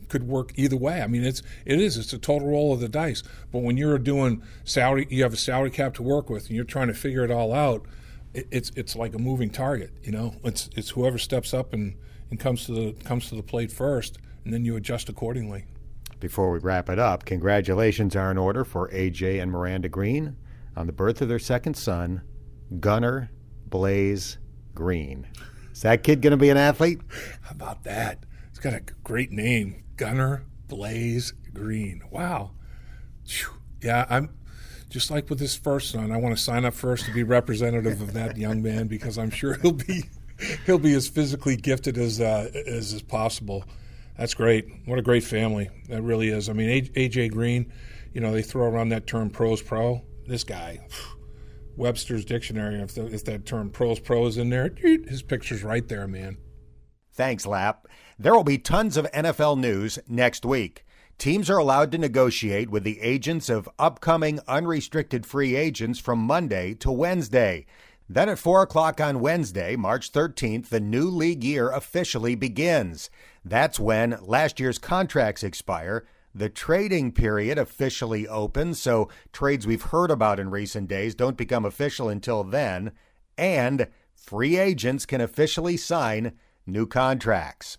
could 0.09 0.25
work 0.25 0.53
either 0.57 0.77
way. 0.77 1.03
I 1.03 1.07
mean, 1.07 1.25
it's 1.25 1.43
it 1.65 1.81
is 1.81 1.97
it's 1.97 2.13
a 2.13 2.19
total 2.19 2.49
roll 2.49 2.73
of 2.73 2.81
the 2.81 2.89
dice. 2.89 3.23
But 3.53 3.63
when 3.63 3.77
you're 3.77 3.99
doing 3.99 4.43
salary, 4.65 5.07
you 5.11 5.23
have 5.23 5.33
a 5.33 5.39
salary 5.39 5.71
cap 5.71 5.95
to 5.95 6.03
work 6.03 6.31
with, 6.31 6.47
and 6.47 6.57
you're 6.57 6.65
trying 6.65 6.89
to 6.89 6.95
figure 6.95 7.25
it 7.25 7.31
all 7.31 7.53
out. 7.53 7.87
It, 8.35 8.49
it's 8.51 8.71
it's 8.77 8.97
like 8.97 9.15
a 9.15 9.19
moving 9.19 9.51
target. 9.51 9.93
You 10.03 10.13
know, 10.13 10.35
it's 10.45 10.71
it's 10.77 10.91
whoever 10.91 11.19
steps 11.19 11.55
up 11.55 11.73
and, 11.73 11.97
and 12.31 12.39
comes 12.39 12.67
to 12.67 12.73
the 12.73 12.93
comes 13.05 13.29
to 13.29 13.37
the 13.37 13.43
plate 13.43 13.73
first, 13.73 14.19
and 14.45 14.53
then 14.53 14.65
you 14.65 14.77
adjust 14.77 15.09
accordingly. 15.09 15.65
Before 16.21 16.51
we 16.51 16.59
wrap 16.59 16.89
it 16.89 16.99
up, 16.99 17.25
congratulations 17.25 18.17
are 18.17 18.31
in 18.31 18.39
order 18.39 18.65
for 18.65 18.89
AJ 18.91 19.41
and 19.41 19.53
Miranda 19.53 19.89
Green 19.89 20.37
on 20.77 20.87
the 20.87 20.93
birth 20.93 21.23
of 21.23 21.29
their 21.29 21.39
second 21.39 21.75
son, 21.75 22.23
Gunnar 22.81 23.31
Blaze 23.67 24.39
Green. 24.75 25.29
Is 25.73 25.83
that 25.83 26.03
kid 26.03 26.23
going 26.23 26.33
to 26.33 26.37
be 26.37 26.51
an 26.51 26.57
athlete? 26.57 27.01
How 27.43 27.53
about 27.53 27.85
that? 27.85 28.25
It's 28.49 28.59
got 28.59 28.75
a 28.75 28.83
great 29.05 29.31
name, 29.31 29.85
Gunnar 29.99 30.45
Blaze 30.69 31.35
Green. 31.53 32.03
Wow. 32.11 32.53
Yeah, 33.83 34.07
I'm 34.09 34.31
just 34.89 35.11
like 35.11 35.29
with 35.29 35.39
this 35.39 35.55
first 35.55 35.91
son. 35.91 36.11
I 36.11 36.17
want 36.17 36.35
to 36.35 36.43
sign 36.43 36.65
up 36.65 36.73
first 36.73 37.05
to 37.05 37.13
be 37.13 37.23
representative 37.25 38.01
of 38.01 38.15
that 38.15 38.39
young 38.39 38.63
man 38.63 38.87
because 38.87 39.19
I'm 39.19 39.31
sure 39.31 39.55
he'll 39.55 39.73
be 39.73 40.05
he'll 40.65 40.79
be 40.79 40.95
as 40.95 41.09
physically 41.09 41.57
gifted 41.57 41.99
as 41.99 42.21
uh, 42.21 42.49
as 42.67 42.93
is 42.95 43.03
possible. 43.03 43.65
That's 44.17 44.35
great. 44.35 44.67
What 44.87 44.99
a 44.99 45.03
great 45.03 45.25
family 45.25 45.69
that 45.89 46.03
really 46.03 46.29
is. 46.29 46.49
I 46.49 46.53
mean, 46.53 46.87
AJ 46.87 47.33
Green, 47.33 47.73
you 48.13 48.21
know, 48.21 48.33
they 48.33 48.43
throw 48.43 48.67
around 48.67 48.91
that 48.91 49.07
term 49.07 49.31
"pros 49.31 49.61
pro." 49.61 50.03
This 50.27 50.45
guy, 50.45 50.87
Webster's 51.77 52.25
dictionary. 52.25 52.81
If, 52.81 52.95
the, 52.95 53.07
if 53.07 53.25
that 53.25 53.47
term 53.47 53.71
"pros 53.71 53.99
pro" 53.99 54.27
is 54.27 54.39
in 54.39 54.49
there, 54.49 54.73
his 54.81 55.23
picture's 55.23 55.63
right 55.63 55.87
there, 55.87 56.07
man. 56.07 56.39
Thanks, 57.15 57.47
Lap. 57.47 57.89
There 58.21 58.35
will 58.35 58.43
be 58.43 58.59
tons 58.59 58.97
of 58.97 59.07
NFL 59.13 59.61
news 59.61 59.97
next 60.09 60.45
week. 60.45 60.85
Teams 61.19 61.49
are 61.49 61.59
allowed 61.59 61.93
to 61.93 61.99
negotiate 61.99 62.69
with 62.69 62.83
the 62.83 63.01
agents 63.01 63.49
of 63.49 63.69
upcoming 63.79 64.41
unrestricted 64.49 65.25
free 65.25 65.55
agents 65.55 66.01
from 66.01 66.19
Monday 66.19 66.75
to 66.75 66.91
Wednesday. 66.91 67.65
Then 68.09 68.29
at 68.29 68.41
4 68.41 68.63
o'clock 68.63 69.01
on 69.01 69.21
Wednesday, 69.21 69.77
March 69.77 70.11
13th, 70.11 70.69
the 70.69 70.81
new 70.81 71.09
league 71.09 71.45
year 71.45 71.71
officially 71.71 72.35
begins. 72.35 73.09
That's 73.45 73.79
when 73.79 74.19
last 74.21 74.59
year's 74.59 74.79
contracts 74.79 75.45
expire. 75.45 76.05
The 76.35 76.49
trading 76.49 77.13
period 77.13 77.57
officially 77.57 78.27
opens, 78.27 78.83
so 78.83 79.09
trades 79.33 79.65
we've 79.65 79.83
heard 79.83 80.11
about 80.11 80.41
in 80.41 80.51
recent 80.51 80.89
days 80.89 81.15
don't 81.15 81.37
become 81.37 81.65
official 81.65 82.09
until 82.09 82.43
then. 82.43 82.91
And 83.37 83.87
free 84.17 84.59
agents 84.59 85.07
can 85.07 85.21
officially 85.21 85.77
sign 85.77 86.33
new 86.67 86.85
contracts. 86.85 87.79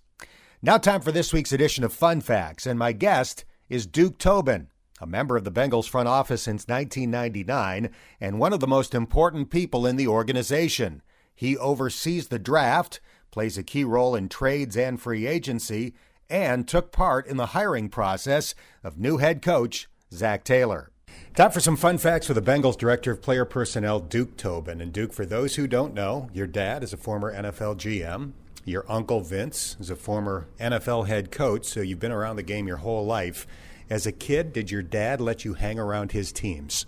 Now, 0.61 0.77
time 0.77 0.99
for 0.99 1.13
this 1.13 1.31
week's 1.31 1.53
edition 1.53 1.85
of 1.85 1.93
Fun 1.93 2.19
Facts, 2.19 2.65
and 2.65 2.77
my 2.77 2.91
guest 2.91 3.45
is 3.69 3.87
Duke 3.87 4.17
Tobin 4.17 4.67
a 4.99 5.07
member 5.07 5.37
of 5.37 5.43
the 5.43 5.51
Bengals 5.51 5.87
front 5.87 6.07
office 6.07 6.43
since 6.43 6.67
1999 6.67 7.89
and 8.19 8.39
one 8.39 8.53
of 8.53 8.59
the 8.59 8.67
most 8.67 8.93
important 8.93 9.49
people 9.49 9.85
in 9.85 9.95
the 9.95 10.07
organization. 10.07 11.01
He 11.33 11.57
oversees 11.57 12.27
the 12.27 12.39
draft, 12.39 12.99
plays 13.31 13.57
a 13.57 13.63
key 13.63 13.83
role 13.83 14.15
in 14.15 14.27
trades 14.27 14.75
and 14.75 14.99
free 14.99 15.25
agency, 15.25 15.93
and 16.29 16.67
took 16.67 16.91
part 16.91 17.27
in 17.27 17.37
the 17.37 17.47
hiring 17.47 17.89
process 17.89 18.53
of 18.83 18.99
new 18.99 19.17
head 19.17 19.41
coach 19.41 19.87
Zach 20.13 20.43
Taylor. 20.43 20.91
Time 21.35 21.51
for 21.51 21.59
some 21.59 21.77
fun 21.77 21.97
facts 21.97 22.27
with 22.27 22.35
the 22.35 22.51
Bengals 22.51 22.77
Director 22.77 23.11
of 23.11 23.21
Player 23.21 23.45
Personnel, 23.45 23.99
Duke 23.99 24.35
Tobin. 24.35 24.81
And 24.81 24.91
Duke, 24.91 25.13
for 25.13 25.25
those 25.25 25.55
who 25.55 25.67
don't 25.67 25.93
know, 25.93 26.29
your 26.33 26.47
dad 26.47 26.83
is 26.83 26.91
a 26.91 26.97
former 26.97 27.33
NFL 27.33 27.77
GM. 27.77 28.33
Your 28.65 28.85
uncle 28.89 29.21
Vince 29.21 29.77
is 29.79 29.89
a 29.89 29.95
former 29.95 30.47
NFL 30.59 31.07
head 31.07 31.31
coach, 31.31 31.65
so 31.65 31.79
you've 31.81 31.99
been 31.99 32.11
around 32.11 32.35
the 32.35 32.43
game 32.43 32.67
your 32.67 32.77
whole 32.77 33.05
life. 33.05 33.47
As 33.89 34.05
a 34.05 34.11
kid, 34.11 34.53
did 34.53 34.69
your 34.69 34.83
dad 34.83 35.19
let 35.19 35.45
you 35.45 35.55
hang 35.55 35.79
around 35.79 36.11
his 36.11 36.31
teams? 36.31 36.85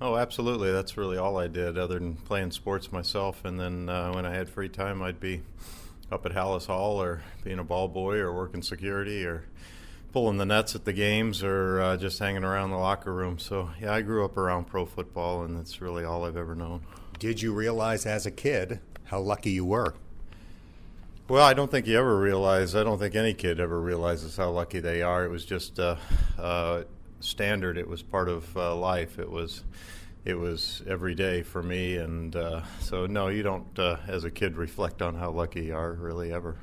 Oh, 0.00 0.16
absolutely. 0.16 0.70
That's 0.70 0.96
really 0.96 1.16
all 1.16 1.38
I 1.38 1.48
did, 1.48 1.78
other 1.78 1.98
than 1.98 2.14
playing 2.14 2.50
sports 2.50 2.92
myself. 2.92 3.44
And 3.44 3.58
then 3.58 3.88
uh, 3.88 4.12
when 4.12 4.26
I 4.26 4.34
had 4.34 4.48
free 4.48 4.68
time, 4.68 5.02
I'd 5.02 5.18
be 5.18 5.42
up 6.12 6.26
at 6.26 6.32
Halas 6.32 6.66
Hall 6.66 7.02
or 7.02 7.22
being 7.42 7.58
a 7.58 7.64
ball 7.64 7.88
boy 7.88 8.16
or 8.18 8.32
working 8.32 8.62
security 8.62 9.24
or 9.24 9.44
pulling 10.12 10.38
the 10.38 10.46
nets 10.46 10.74
at 10.74 10.84
the 10.84 10.92
games 10.92 11.42
or 11.42 11.80
uh, 11.80 11.96
just 11.96 12.18
hanging 12.18 12.44
around 12.44 12.70
the 12.70 12.76
locker 12.76 13.12
room. 13.12 13.38
So, 13.38 13.70
yeah, 13.80 13.92
I 13.92 14.02
grew 14.02 14.24
up 14.24 14.36
around 14.36 14.66
pro 14.66 14.84
football, 14.84 15.42
and 15.42 15.56
that's 15.56 15.80
really 15.80 16.04
all 16.04 16.24
I've 16.24 16.36
ever 16.36 16.54
known. 16.54 16.82
Did 17.18 17.42
you 17.42 17.52
realize 17.52 18.06
as 18.06 18.26
a 18.26 18.30
kid 18.30 18.80
how 19.04 19.20
lucky 19.20 19.50
you 19.50 19.64
were? 19.64 19.94
Well, 21.28 21.44
I 21.44 21.52
don't 21.52 21.70
think 21.70 21.86
you 21.86 21.98
ever 21.98 22.18
realize. 22.18 22.74
I 22.74 22.82
don't 22.84 22.98
think 22.98 23.14
any 23.14 23.34
kid 23.34 23.60
ever 23.60 23.78
realizes 23.78 24.34
how 24.38 24.48
lucky 24.48 24.80
they 24.80 25.02
are. 25.02 25.26
It 25.26 25.30
was 25.30 25.44
just 25.44 25.78
uh, 25.78 25.96
uh, 26.38 26.84
standard. 27.20 27.76
It 27.76 27.86
was 27.86 28.02
part 28.02 28.30
of 28.30 28.56
uh, 28.56 28.74
life. 28.74 29.18
It 29.18 29.30
was, 29.30 29.62
it 30.24 30.32
was 30.32 30.82
every 30.86 31.14
day 31.14 31.42
for 31.42 31.62
me. 31.62 31.98
And 31.98 32.34
uh, 32.34 32.62
so, 32.80 33.04
no, 33.04 33.28
you 33.28 33.42
don't, 33.42 33.78
uh, 33.78 33.98
as 34.06 34.24
a 34.24 34.30
kid, 34.30 34.56
reflect 34.56 35.02
on 35.02 35.16
how 35.16 35.30
lucky 35.30 35.66
you 35.66 35.76
are 35.76 35.92
really 35.92 36.32
ever. 36.32 36.56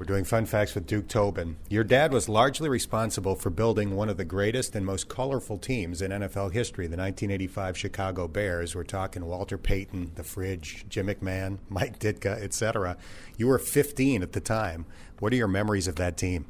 We're 0.00 0.06
doing 0.06 0.24
fun 0.24 0.46
facts 0.46 0.74
with 0.74 0.86
Duke 0.86 1.08
Tobin. 1.08 1.58
Your 1.68 1.84
dad 1.84 2.10
was 2.10 2.26
largely 2.26 2.70
responsible 2.70 3.34
for 3.34 3.50
building 3.50 3.94
one 3.94 4.08
of 4.08 4.16
the 4.16 4.24
greatest 4.24 4.74
and 4.74 4.86
most 4.86 5.10
colorful 5.10 5.58
teams 5.58 6.00
in 6.00 6.10
NFL 6.10 6.52
history, 6.52 6.86
the 6.86 6.96
1985 6.96 7.76
Chicago 7.76 8.26
Bears. 8.26 8.74
We're 8.74 8.84
talking 8.84 9.26
Walter 9.26 9.58
Payton, 9.58 10.12
the 10.14 10.24
Fridge, 10.24 10.86
Jim 10.88 11.08
McMahon, 11.08 11.58
Mike 11.68 11.98
Ditka, 11.98 12.42
etc. 12.42 12.96
You 13.36 13.48
were 13.48 13.58
15 13.58 14.22
at 14.22 14.32
the 14.32 14.40
time. 14.40 14.86
What 15.18 15.34
are 15.34 15.36
your 15.36 15.48
memories 15.48 15.86
of 15.86 15.96
that 15.96 16.16
team? 16.16 16.46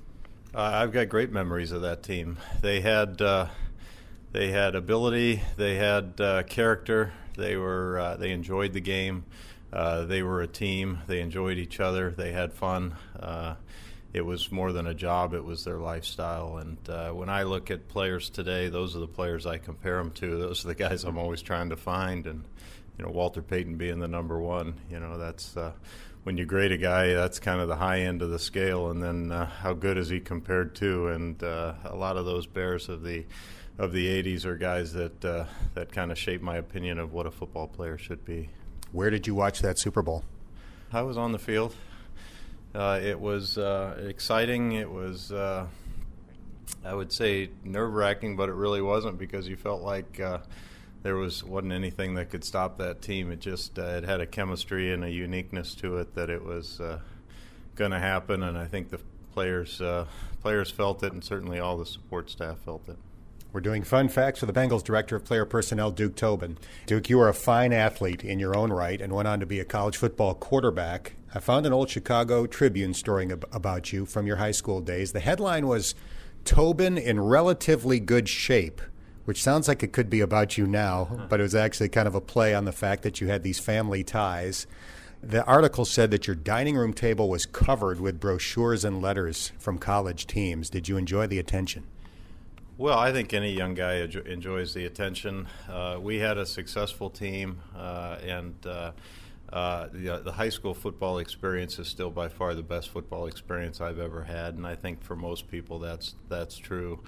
Uh, 0.54 0.60
I've 0.60 0.92
got 0.92 1.08
great 1.08 1.32
memories 1.32 1.72
of 1.72 1.82
that 1.82 2.04
team. 2.04 2.38
They 2.60 2.82
had 2.82 3.20
uh, 3.20 3.48
they 4.30 4.52
had 4.52 4.76
ability, 4.76 5.42
they 5.56 5.74
had 5.74 6.20
uh, 6.20 6.44
character, 6.44 7.14
they 7.36 7.56
were 7.56 7.98
uh, 7.98 8.16
they 8.16 8.30
enjoyed 8.30 8.74
the 8.74 8.80
game. 8.80 9.24
Uh, 9.72 10.04
they 10.04 10.22
were 10.22 10.42
a 10.42 10.46
team. 10.46 10.98
They 11.06 11.20
enjoyed 11.20 11.58
each 11.58 11.80
other. 11.80 12.10
They 12.10 12.32
had 12.32 12.52
fun. 12.52 12.96
Uh, 13.18 13.54
it 14.12 14.22
was 14.22 14.50
more 14.50 14.72
than 14.72 14.86
a 14.88 14.94
job. 14.94 15.34
It 15.34 15.44
was 15.44 15.64
their 15.64 15.78
lifestyle. 15.78 16.56
And 16.58 16.78
uh, 16.88 17.10
when 17.10 17.28
I 17.28 17.44
look 17.44 17.70
at 17.70 17.88
players 17.88 18.30
today, 18.30 18.68
those 18.68 18.96
are 18.96 18.98
the 18.98 19.06
players 19.06 19.46
I 19.46 19.58
compare 19.58 19.98
them 19.98 20.10
to. 20.12 20.38
Those 20.38 20.64
are 20.64 20.68
the 20.68 20.74
guys 20.74 21.04
I'm 21.04 21.18
always 21.18 21.42
trying 21.42 21.70
to 21.70 21.76
find. 21.76 22.26
And 22.26 22.44
you 22.98 23.04
know, 23.04 23.12
Walter 23.12 23.42
Payton 23.42 23.76
being 23.76 24.00
the 24.00 24.08
number 24.08 24.40
one. 24.40 24.74
You 24.90 24.98
know, 24.98 25.16
that's 25.18 25.56
uh, 25.56 25.72
when 26.24 26.36
you 26.36 26.44
grade 26.46 26.72
a 26.72 26.76
guy, 26.76 27.14
that's 27.14 27.38
kind 27.38 27.60
of 27.60 27.68
the 27.68 27.76
high 27.76 28.00
end 28.00 28.22
of 28.22 28.30
the 28.30 28.40
scale. 28.40 28.90
And 28.90 29.00
then 29.00 29.30
uh, 29.30 29.46
how 29.46 29.74
good 29.74 29.96
is 29.98 30.08
he 30.08 30.18
compared 30.18 30.74
to? 30.76 31.08
And 31.08 31.40
a 31.42 31.94
lot 31.94 32.16
of 32.16 32.24
those 32.24 32.46
Bears 32.46 32.88
of 32.88 33.04
the 33.04 33.24
of 33.78 33.92
the 33.92 34.22
80s 34.22 34.44
are 34.44 34.56
guys 34.56 34.92
that 34.94 35.20
that 35.20 35.92
kind 35.92 36.10
of 36.10 36.18
shape 36.18 36.42
my 36.42 36.56
opinion 36.56 36.98
of 36.98 37.12
what 37.12 37.26
a 37.26 37.30
football 37.30 37.68
player 37.68 37.96
should 37.96 38.24
be. 38.24 38.50
Where 38.92 39.10
did 39.10 39.26
you 39.26 39.34
watch 39.34 39.60
that 39.60 39.78
Super 39.78 40.02
Bowl? 40.02 40.24
I 40.92 41.02
was 41.02 41.16
on 41.16 41.32
the 41.32 41.38
field. 41.38 41.74
Uh, 42.74 43.00
it 43.02 43.18
was 43.18 43.56
uh, 43.58 43.96
exciting. 44.06 44.72
It 44.72 44.90
was, 44.90 45.30
uh, 45.30 45.66
I 46.84 46.94
would 46.94 47.12
say, 47.12 47.50
nerve 47.64 47.92
wracking, 47.92 48.36
but 48.36 48.48
it 48.48 48.54
really 48.54 48.82
wasn't 48.82 49.18
because 49.18 49.48
you 49.48 49.56
felt 49.56 49.82
like 49.82 50.18
uh, 50.18 50.38
there 51.02 51.16
was 51.16 51.44
wasn't 51.44 51.72
anything 51.72 52.14
that 52.14 52.30
could 52.30 52.44
stop 52.44 52.78
that 52.78 53.00
team. 53.00 53.30
It 53.30 53.40
just 53.40 53.78
uh, 53.78 53.82
it 53.82 54.04
had 54.04 54.20
a 54.20 54.26
chemistry 54.26 54.92
and 54.92 55.04
a 55.04 55.10
uniqueness 55.10 55.74
to 55.76 55.98
it 55.98 56.14
that 56.16 56.30
it 56.30 56.44
was 56.44 56.80
uh, 56.80 56.98
going 57.76 57.92
to 57.92 58.00
happen, 58.00 58.42
and 58.42 58.58
I 58.58 58.66
think 58.66 58.90
the 58.90 59.00
players 59.32 59.80
players 60.42 60.70
felt 60.70 61.02
it, 61.04 61.12
and 61.12 61.22
certainly 61.22 61.60
all 61.60 61.76
the 61.76 61.86
support 61.86 62.30
staff 62.30 62.58
felt 62.58 62.88
it. 62.88 62.96
We're 63.52 63.60
doing 63.60 63.82
fun 63.82 64.08
facts 64.08 64.40
with 64.40 64.54
the 64.54 64.60
Bengals 64.60 64.84
Director 64.84 65.16
of 65.16 65.24
Player 65.24 65.44
Personnel, 65.44 65.90
Duke 65.90 66.14
Tobin. 66.14 66.56
Duke, 66.86 67.10
you 67.10 67.18
are 67.18 67.28
a 67.28 67.34
fine 67.34 67.72
athlete 67.72 68.22
in 68.22 68.38
your 68.38 68.56
own 68.56 68.72
right 68.72 69.00
and 69.00 69.12
went 69.12 69.26
on 69.26 69.40
to 69.40 69.46
be 69.46 69.58
a 69.58 69.64
college 69.64 69.96
football 69.96 70.34
quarterback. 70.34 71.14
I 71.34 71.40
found 71.40 71.66
an 71.66 71.72
old 71.72 71.90
Chicago 71.90 72.46
Tribune 72.46 72.94
story 72.94 73.28
about 73.50 73.92
you 73.92 74.06
from 74.06 74.24
your 74.24 74.36
high 74.36 74.52
school 74.52 74.80
days. 74.80 75.10
The 75.10 75.18
headline 75.18 75.66
was 75.66 75.96
Tobin 76.44 76.96
in 76.96 77.18
relatively 77.18 77.98
good 77.98 78.28
shape, 78.28 78.80
which 79.24 79.42
sounds 79.42 79.66
like 79.66 79.82
it 79.82 79.92
could 79.92 80.10
be 80.10 80.20
about 80.20 80.56
you 80.56 80.64
now, 80.68 81.26
but 81.28 81.40
it 81.40 81.42
was 81.42 81.56
actually 81.56 81.88
kind 81.88 82.06
of 82.06 82.14
a 82.14 82.20
play 82.20 82.54
on 82.54 82.66
the 82.66 82.72
fact 82.72 83.02
that 83.02 83.20
you 83.20 83.26
had 83.26 83.42
these 83.42 83.58
family 83.58 84.04
ties. 84.04 84.68
The 85.24 85.44
article 85.44 85.84
said 85.84 86.12
that 86.12 86.28
your 86.28 86.36
dining 86.36 86.76
room 86.76 86.92
table 86.92 87.28
was 87.28 87.46
covered 87.46 87.98
with 87.98 88.20
brochures 88.20 88.84
and 88.84 89.02
letters 89.02 89.50
from 89.58 89.76
college 89.76 90.28
teams. 90.28 90.70
Did 90.70 90.88
you 90.88 90.96
enjoy 90.96 91.26
the 91.26 91.40
attention? 91.40 91.88
Well, 92.80 92.98
I 92.98 93.12
think 93.12 93.34
any 93.34 93.52
young 93.52 93.74
guy 93.74 93.96
enjoys 93.96 94.72
the 94.72 94.86
attention. 94.86 95.46
Uh, 95.68 95.98
we 96.00 96.18
had 96.18 96.38
a 96.38 96.46
successful 96.46 97.10
team, 97.10 97.60
uh, 97.76 98.16
and 98.26 98.54
uh, 98.64 98.92
uh, 99.52 99.88
the, 99.92 100.14
uh, 100.14 100.20
the, 100.20 100.32
high 100.32 100.48
school 100.48 100.72
football 100.72 101.18
experience 101.18 101.78
is 101.78 101.88
still 101.88 102.08
by 102.08 102.30
far 102.30 102.54
the 102.54 102.62
best 102.62 102.88
football 102.88 103.26
experience 103.26 103.82
I've 103.82 103.98
ever 103.98 104.22
had, 104.22 104.54
and 104.54 104.66
I 104.66 104.76
think 104.76 105.02
for 105.02 105.14
most 105.14 105.50
people 105.50 105.78
that's 105.78 106.14
that's 106.30 106.56
true. 106.56 107.00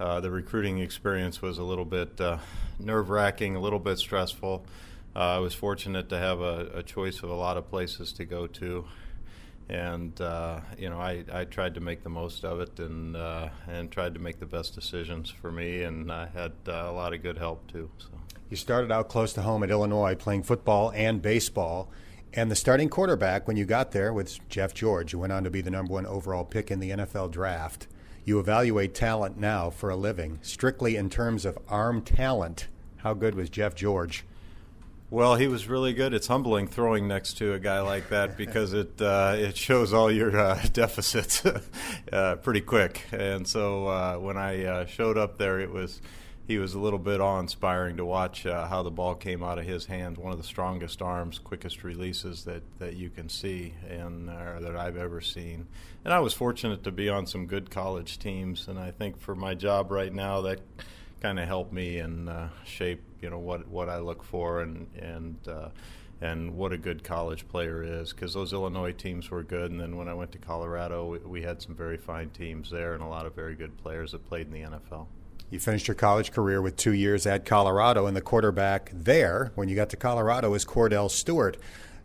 Uh, 0.00 0.18
the 0.20 0.30
recruiting 0.30 0.78
experience 0.78 1.42
was 1.42 1.58
a 1.58 1.62
little 1.62 1.84
bit 1.84 2.18
nerve 2.80 3.10
wracking, 3.10 3.54
a 3.54 3.60
little 3.60 3.80
bit 3.80 3.98
stressful. 3.98 4.64
I 5.14 5.40
was 5.40 5.52
fortunate 5.52 6.08
to 6.08 6.16
have 6.16 6.40
a, 6.40 6.70
a 6.76 6.82
choice 6.82 7.22
of 7.22 7.28
a 7.28 7.34
lot 7.34 7.58
of 7.58 7.68
places 7.68 8.14
to 8.14 8.24
go 8.24 8.46
to 8.46 8.86
and 9.68 10.20
uh, 10.20 10.60
you 10.78 10.88
know 10.88 10.98
I, 10.98 11.24
I 11.32 11.44
tried 11.44 11.74
to 11.74 11.80
make 11.80 12.02
the 12.02 12.08
most 12.08 12.44
of 12.44 12.60
it 12.60 12.78
and 12.78 13.16
uh, 13.16 13.48
and 13.66 13.90
tried 13.90 14.14
to 14.14 14.20
make 14.20 14.38
the 14.40 14.46
best 14.46 14.74
decisions 14.74 15.30
for 15.30 15.50
me 15.50 15.82
and 15.82 16.10
I 16.10 16.26
had 16.26 16.52
uh, 16.66 16.72
a 16.72 16.92
lot 16.92 17.12
of 17.12 17.22
good 17.22 17.38
help 17.38 17.70
too. 17.70 17.90
So 17.98 18.08
you 18.50 18.56
started 18.56 18.90
out 18.90 19.08
close 19.08 19.32
to 19.34 19.42
home 19.42 19.62
at 19.62 19.70
Illinois 19.70 20.14
playing 20.14 20.42
football 20.42 20.90
and 20.94 21.20
baseball. 21.20 21.90
And 22.32 22.50
the 22.50 22.56
starting 22.56 22.88
quarterback 22.88 23.46
when 23.46 23.56
you 23.56 23.64
got 23.64 23.92
there 23.92 24.12
was 24.12 24.40
Jeff 24.48 24.74
George, 24.74 25.12
who 25.12 25.18
went 25.18 25.32
on 25.32 25.44
to 25.44 25.50
be 25.50 25.60
the 25.60 25.70
number 25.70 25.94
one 25.94 26.06
overall 26.06 26.44
pick 26.44 26.70
in 26.70 26.78
the 26.78 26.90
NFL 26.90 27.30
draft. 27.30 27.86
You 28.24 28.38
evaluate 28.38 28.94
talent 28.94 29.38
now 29.38 29.70
for 29.70 29.88
a 29.88 29.96
living, 29.96 30.38
strictly 30.42 30.96
in 30.96 31.08
terms 31.08 31.46
of 31.46 31.58
arm 31.68 32.02
talent. 32.02 32.68
How 32.98 33.14
good 33.14 33.34
was 33.34 33.48
Jeff 33.48 33.74
George? 33.74 34.24
Well, 35.10 35.36
he 35.36 35.48
was 35.48 35.68
really 35.68 35.94
good. 35.94 36.12
It's 36.12 36.26
humbling 36.26 36.68
throwing 36.68 37.08
next 37.08 37.38
to 37.38 37.54
a 37.54 37.58
guy 37.58 37.80
like 37.80 38.10
that 38.10 38.36
because 38.36 38.74
it 38.74 39.00
uh, 39.00 39.36
it 39.38 39.56
shows 39.56 39.94
all 39.94 40.12
your 40.12 40.38
uh, 40.38 40.62
deficits 40.74 41.42
uh, 42.12 42.36
pretty 42.36 42.60
quick. 42.60 43.06
And 43.10 43.48
so 43.48 43.86
uh, 43.86 44.16
when 44.16 44.36
I 44.36 44.64
uh, 44.66 44.84
showed 44.84 45.16
up 45.16 45.38
there, 45.38 45.60
it 45.60 45.72
was 45.72 46.02
he 46.46 46.58
was 46.58 46.74
a 46.74 46.78
little 46.78 46.98
bit 46.98 47.22
awe-inspiring 47.22 47.96
to 47.96 48.04
watch 48.04 48.44
uh, 48.44 48.66
how 48.68 48.82
the 48.82 48.90
ball 48.90 49.14
came 49.14 49.42
out 49.42 49.58
of 49.58 49.64
his 49.64 49.86
hands. 49.86 50.18
One 50.18 50.32
of 50.32 50.38
the 50.38 50.44
strongest 50.44 51.00
arms, 51.00 51.38
quickest 51.38 51.84
releases 51.84 52.44
that, 52.44 52.62
that 52.78 52.96
you 52.96 53.08
can 53.08 53.30
see 53.30 53.74
and 53.88 54.28
that 54.28 54.74
I've 54.76 54.96
ever 54.96 55.20
seen. 55.20 55.66
And 56.04 56.12
I 56.12 56.20
was 56.20 56.32
fortunate 56.32 56.84
to 56.84 56.90
be 56.90 57.10
on 57.10 57.26
some 57.26 57.44
good 57.44 57.70
college 57.70 58.18
teams, 58.18 58.66
and 58.66 58.78
I 58.78 58.92
think 58.92 59.20
for 59.20 59.34
my 59.34 59.54
job 59.54 59.90
right 59.90 60.12
now 60.12 60.40
that 60.42 60.60
kind 61.20 61.38
of 61.38 61.46
helped 61.46 61.72
me 61.72 61.98
and 61.98 62.30
shape 62.64 63.02
you 63.20 63.30
know 63.30 63.38
what 63.38 63.68
what 63.68 63.88
I 63.88 63.98
look 63.98 64.22
for 64.22 64.60
and 64.60 64.86
and 64.98 65.36
uh, 65.48 65.68
and 66.20 66.56
what 66.56 66.72
a 66.72 66.78
good 66.78 67.04
college 67.04 67.46
player 67.48 67.82
is 67.82 68.12
because 68.12 68.34
those 68.34 68.52
Illinois 68.52 68.92
teams 68.92 69.30
were 69.30 69.42
good. 69.42 69.70
And 69.70 69.80
then 69.80 69.96
when 69.96 70.08
I 70.08 70.14
went 70.14 70.32
to 70.32 70.38
Colorado, 70.38 71.06
we, 71.06 71.18
we, 71.18 71.42
had 71.42 71.62
some 71.62 71.76
very 71.76 71.96
fine 71.96 72.30
teams 72.30 72.70
there 72.70 72.94
and 72.94 73.02
a 73.02 73.06
lot 73.06 73.24
of 73.24 73.34
very 73.34 73.54
good 73.54 73.76
players 73.76 74.12
that 74.12 74.26
played 74.26 74.46
in 74.46 74.52
the 74.52 74.62
NFL. 74.62 75.06
You 75.50 75.60
finished 75.60 75.88
your 75.88 75.94
college 75.94 76.32
career 76.32 76.60
with 76.60 76.76
two 76.76 76.92
years 76.92 77.24
at 77.24 77.46
Colorado, 77.46 78.06
and 78.06 78.14
the 78.14 78.20
quarterback 78.20 78.90
there, 78.92 79.52
when 79.54 79.68
you 79.68 79.76
got 79.76 79.88
to 79.90 79.96
Colorado, 79.96 80.50
was 80.50 80.64
Kordell 80.64 81.10
Stewart. 81.10 81.56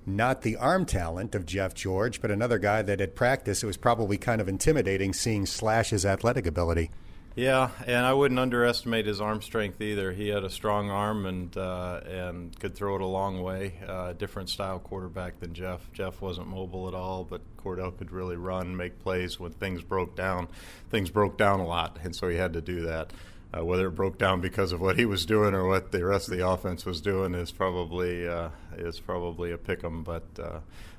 Not 0.06 0.44
the 0.44 0.56
arm 0.56 0.86
talent 0.86 1.36
of 1.36 1.46
Jeff 1.46 1.74
George, 1.74 2.22
but 2.22 2.32
another 2.32 2.58
guy 2.58 2.82
that 2.82 3.02
at 3.02 3.16
practice 3.16 3.64
it 3.64 3.66
was 3.66 3.78
probably 3.78 4.18
kind 4.18 4.40
of 4.40 4.48
intimidating 4.48 5.12
seeing 5.12 5.46
Slash's 5.46 6.06
athletic 6.06 6.46
ability. 6.46 6.90
Yeah, 7.36 7.72
and 7.88 8.06
I 8.06 8.14
wouldn't 8.14 8.40
underestimate 8.40 9.08
his 9.08 9.20
arm 9.20 9.42
strength 9.42 9.82
either. 9.82 10.12
He 10.12 10.28
had 10.28 10.44
a 10.44 10.52
strong 10.52 10.92
arm 10.92 11.26
and 11.26 11.56
uh, 11.58 12.02
and 12.06 12.58
could 12.60 12.76
throw 12.76 12.96
it 12.96 13.02
a 13.02 13.08
long 13.08 13.42
way. 13.42 13.74
Uh, 13.88 14.14
different 14.14 14.50
style 14.50 14.78
quarterback 14.78 15.40
than 15.40 15.56
Jeff. 15.56 15.82
Jeff 15.94 16.22
wasn't 16.22 16.48
mobile 16.48 16.88
at 16.88 16.94
all, 16.94 17.24
but 17.24 17.42
Kordell 17.58 17.98
could 17.98 18.12
really 18.12 18.36
run, 18.36 18.78
make 18.78 19.00
plays 19.00 19.40
when 19.40 19.52
things 19.52 19.82
broke 19.82 20.16
down. 20.16 20.48
Things 20.92 21.10
broke 21.10 21.36
down 21.36 21.60
a 21.60 21.66
lot, 21.66 21.98
and 22.04 22.16
so 22.16 22.28
he 22.28 22.38
had 22.38 22.54
to 22.54 22.62
do 22.62 22.82
that. 22.82 23.12
Uh, 23.56 23.64
whether 23.66 23.88
it 23.88 23.92
broke 23.92 24.18
down 24.20 24.42
because 24.42 24.72
of 24.72 24.82
what 24.82 24.98
he 24.98 25.06
was 25.06 25.26
doing 25.26 25.54
or 25.54 25.68
what 25.68 25.92
the 25.92 26.04
rest 26.04 26.28
of 26.28 26.38
the 26.38 26.48
offense 26.48 26.86
was 26.86 27.02
doing 27.02 27.34
is 27.34 27.52
probably 27.52 28.28
uh, 28.28 28.50
is 28.78 29.00
probably 29.00 29.52
a 29.52 29.58
pick 29.58 29.84
'em. 29.84 30.04
But 30.04 30.24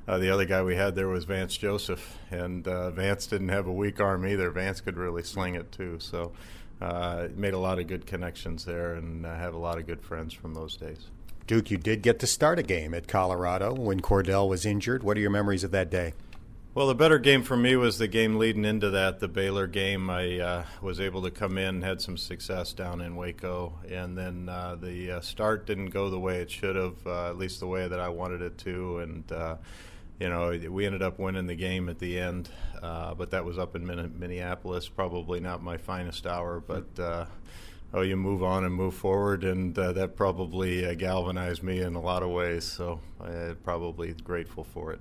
uh, 0.06 0.12
uh, 0.12 0.18
the 0.18 0.30
other 0.30 0.44
guy 0.44 0.62
we 0.62 0.76
had 0.76 0.94
there 0.94 1.08
was 1.08 1.24
Vance 1.24 1.56
Joseph, 1.56 2.18
and 2.30 2.66
uh, 2.66 2.90
Vance 2.90 3.26
didn't 3.26 3.48
have 3.48 3.66
a 3.66 3.72
weak 3.72 4.00
arm 4.00 4.26
either. 4.26 4.50
Vance 4.50 4.80
could 4.80 4.96
really 4.96 5.22
sling 5.22 5.54
it 5.54 5.72
too. 5.72 5.98
So 6.00 6.32
uh, 6.80 7.28
made 7.34 7.54
a 7.54 7.58
lot 7.58 7.78
of 7.78 7.86
good 7.86 8.06
connections 8.06 8.64
there, 8.64 8.94
and 8.94 9.24
have 9.24 9.54
a 9.54 9.58
lot 9.58 9.78
of 9.78 9.86
good 9.86 10.02
friends 10.02 10.32
from 10.32 10.54
those 10.54 10.76
days. 10.76 11.10
Duke, 11.46 11.70
you 11.70 11.76
did 11.76 12.02
get 12.02 12.20
to 12.20 12.26
start 12.26 12.58
a 12.58 12.62
game 12.62 12.94
at 12.94 13.06
Colorado 13.06 13.74
when 13.74 14.00
Kordell 14.00 14.48
was 14.48 14.64
injured. 14.64 15.02
What 15.02 15.16
are 15.18 15.20
your 15.20 15.30
memories 15.30 15.62
of 15.62 15.72
that 15.72 15.90
day? 15.90 16.14
Well, 16.74 16.88
the 16.88 16.94
better 16.94 17.20
game 17.20 17.44
for 17.44 17.56
me 17.56 17.76
was 17.76 17.98
the 17.98 18.08
game 18.08 18.36
leading 18.36 18.64
into 18.64 18.90
that, 18.90 19.20
the 19.20 19.28
Baylor 19.28 19.68
game. 19.68 20.10
I 20.10 20.40
uh, 20.40 20.64
was 20.82 21.00
able 21.00 21.22
to 21.22 21.30
come 21.30 21.56
in, 21.56 21.82
had 21.82 22.00
some 22.00 22.16
success 22.16 22.72
down 22.72 23.00
in 23.00 23.14
Waco, 23.14 23.78
and 23.88 24.18
then 24.18 24.48
uh, 24.48 24.74
the 24.74 25.12
uh, 25.12 25.20
start 25.20 25.66
didn't 25.66 25.90
go 25.90 26.10
the 26.10 26.18
way 26.18 26.38
it 26.38 26.50
should 26.50 26.74
have, 26.74 27.06
uh, 27.06 27.28
at 27.28 27.38
least 27.38 27.60
the 27.60 27.68
way 27.68 27.86
that 27.86 28.00
I 28.00 28.08
wanted 28.08 28.42
it 28.42 28.58
to. 28.58 28.98
And 28.98 29.30
uh, 29.30 29.56
you 30.20 30.28
know, 30.28 30.58
we 30.70 30.86
ended 30.86 31.02
up 31.02 31.18
winning 31.18 31.46
the 31.46 31.54
game 31.54 31.88
at 31.88 31.98
the 31.98 32.18
end, 32.18 32.48
uh, 32.82 33.14
but 33.14 33.30
that 33.30 33.44
was 33.44 33.58
up 33.58 33.74
in 33.74 33.84
Minneapolis. 34.18 34.88
Probably 34.88 35.40
not 35.40 35.62
my 35.62 35.76
finest 35.76 36.26
hour, 36.26 36.60
but 36.60 36.86
oh, 37.94 38.02
you 38.02 38.16
move 38.16 38.42
on 38.42 38.64
and 38.64 38.74
move 38.74 38.94
forward, 38.94 39.44
and 39.44 39.78
uh, 39.78 39.92
that 39.92 40.16
probably 40.16 40.86
uh, 40.86 40.94
galvanized 40.94 41.62
me 41.62 41.80
in 41.80 41.94
a 41.94 42.00
lot 42.00 42.22
of 42.22 42.30
ways. 42.30 42.64
So 42.64 43.00
I'm 43.20 43.56
probably 43.64 44.12
grateful 44.12 44.64
for 44.64 44.92
it 44.92 45.00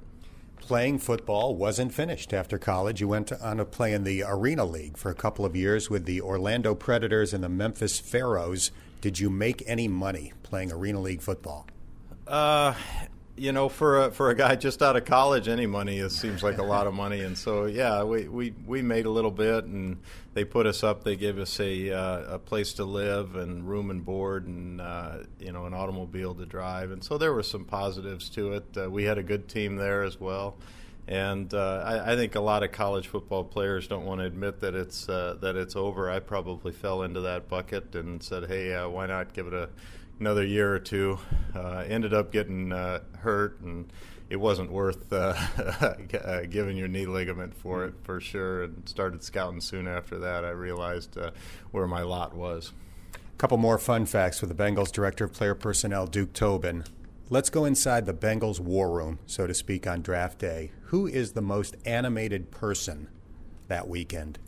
playing 0.63 0.97
football 0.97 1.55
wasn't 1.55 1.93
finished 1.93 2.31
after 2.31 2.57
college. 2.57 3.01
You 3.01 3.09
went 3.09 3.33
on 3.33 3.57
to 3.57 3.65
play 3.65 3.91
in 3.91 4.05
the 4.05 4.23
Arena 4.25 4.63
League 4.63 4.95
for 4.95 5.11
a 5.11 5.13
couple 5.13 5.43
of 5.43 5.57
years 5.57 5.89
with 5.89 6.05
the 6.05 6.21
Orlando 6.21 6.73
Predators 6.73 7.33
and 7.33 7.43
the 7.43 7.49
Memphis 7.49 7.99
Pharaohs. 7.99 8.71
Did 9.01 9.19
you 9.19 9.29
make 9.29 9.61
any 9.67 9.89
money 9.89 10.31
playing 10.41 10.71
Arena 10.71 11.01
League 11.01 11.21
football? 11.21 11.67
Uh, 12.25 12.73
you 13.35 13.51
know, 13.51 13.67
for 13.67 14.05
a, 14.05 14.11
for 14.11 14.29
a 14.29 14.35
guy 14.35 14.55
just 14.55 14.81
out 14.83 14.95
of 14.95 15.05
college, 15.05 15.47
any 15.47 15.65
money 15.65 15.97
is, 15.97 16.15
seems 16.15 16.43
like 16.43 16.59
a 16.59 16.63
lot 16.63 16.85
of 16.85 16.93
money. 16.93 17.21
And 17.21 17.35
so, 17.35 17.65
yeah, 17.65 18.03
we, 18.03 18.27
we, 18.27 18.53
we 18.65 18.81
made 18.83 19.05
a 19.05 19.09
little 19.09 19.31
bit, 19.31 19.65
and 19.65 19.97
they 20.35 20.45
put 20.45 20.67
us 20.67 20.83
up. 20.83 21.03
They 21.03 21.15
gave 21.15 21.39
us 21.39 21.59
a 21.59 21.91
uh, 21.91 22.35
a 22.35 22.39
place 22.39 22.73
to 22.73 22.85
live 22.85 23.35
and 23.35 23.67
room 23.67 23.89
and 23.89 24.05
board, 24.05 24.45
and 24.45 24.79
uh, 24.79 25.17
you 25.39 25.51
know, 25.51 25.65
an 25.65 25.73
automobile 25.73 26.35
to 26.35 26.45
drive. 26.45 26.91
And 26.91 27.03
so 27.03 27.17
there 27.17 27.33
were 27.33 27.43
some 27.43 27.65
positives 27.65 28.29
to 28.31 28.53
it. 28.53 28.65
Uh, 28.77 28.89
we 28.89 29.03
had 29.05 29.17
a 29.17 29.23
good 29.23 29.47
team 29.47 29.77
there 29.77 30.03
as 30.03 30.19
well. 30.19 30.55
And 31.05 31.53
uh, 31.53 31.83
I, 31.85 32.13
I, 32.13 32.15
think 32.15 32.35
a 32.35 32.39
lot 32.39 32.63
of 32.63 32.71
college 32.71 33.09
football 33.09 33.43
players 33.43 33.87
don't 33.87 34.05
want 34.05 34.21
to 34.21 34.25
admit 34.25 34.61
that 34.61 34.73
it's 34.73 35.09
uh, 35.09 35.35
that 35.41 35.57
it's 35.57 35.75
over. 35.75 36.09
I 36.09 36.19
probably 36.19 36.71
fell 36.71 37.03
into 37.03 37.19
that 37.21 37.49
bucket 37.49 37.93
and 37.95 38.23
said, 38.23 38.47
"Hey, 38.47 38.73
uh, 38.73 38.87
why 38.87 39.07
not 39.07 39.33
give 39.33 39.47
it 39.47 39.53
a 39.53 39.69
another 40.19 40.45
year 40.45 40.73
or 40.73 40.79
two. 40.79 41.19
Uh, 41.55 41.83
ended 41.87 42.13
up 42.13 42.31
getting 42.31 42.71
uh, 42.71 42.99
hurt, 43.19 43.59
and 43.61 43.91
it 44.29 44.37
wasn't 44.37 44.71
worth 44.71 45.11
uh, 45.11 45.33
giving 46.49 46.77
your 46.77 46.87
knee 46.87 47.05
ligament 47.05 47.53
for 47.55 47.85
it 47.85 47.93
for 48.03 48.19
sure. 48.19 48.63
And 48.63 48.87
started 48.87 49.23
scouting 49.23 49.61
soon 49.61 49.87
after 49.87 50.17
that. 50.19 50.43
I 50.45 50.49
realized 50.49 51.17
uh, 51.17 51.31
where 51.71 51.87
my 51.87 52.01
lot 52.01 52.33
was. 52.35 52.71
A 53.15 53.37
couple 53.37 53.57
more 53.57 53.77
fun 53.77 54.05
facts 54.05 54.41
with 54.41 54.55
the 54.55 54.63
Bengals 54.63 54.91
director 54.91 55.25
of 55.25 55.33
player 55.33 55.55
personnel, 55.55 56.07
Duke 56.07 56.33
Tobin. 56.33 56.85
Let's 57.29 57.49
go 57.49 57.65
inside 57.65 58.05
the 58.05 58.13
Bengals 58.13 58.59
war 58.59 58.91
room, 58.91 59.19
so 59.25 59.47
to 59.47 59.53
speak, 59.53 59.87
on 59.87 60.01
draft 60.01 60.39
day. 60.39 60.71
Who 60.85 61.07
is 61.07 61.31
the 61.31 61.41
most 61.41 61.75
animated 61.85 62.51
person 62.51 63.07
that 63.67 63.87
weekend? 63.87 64.39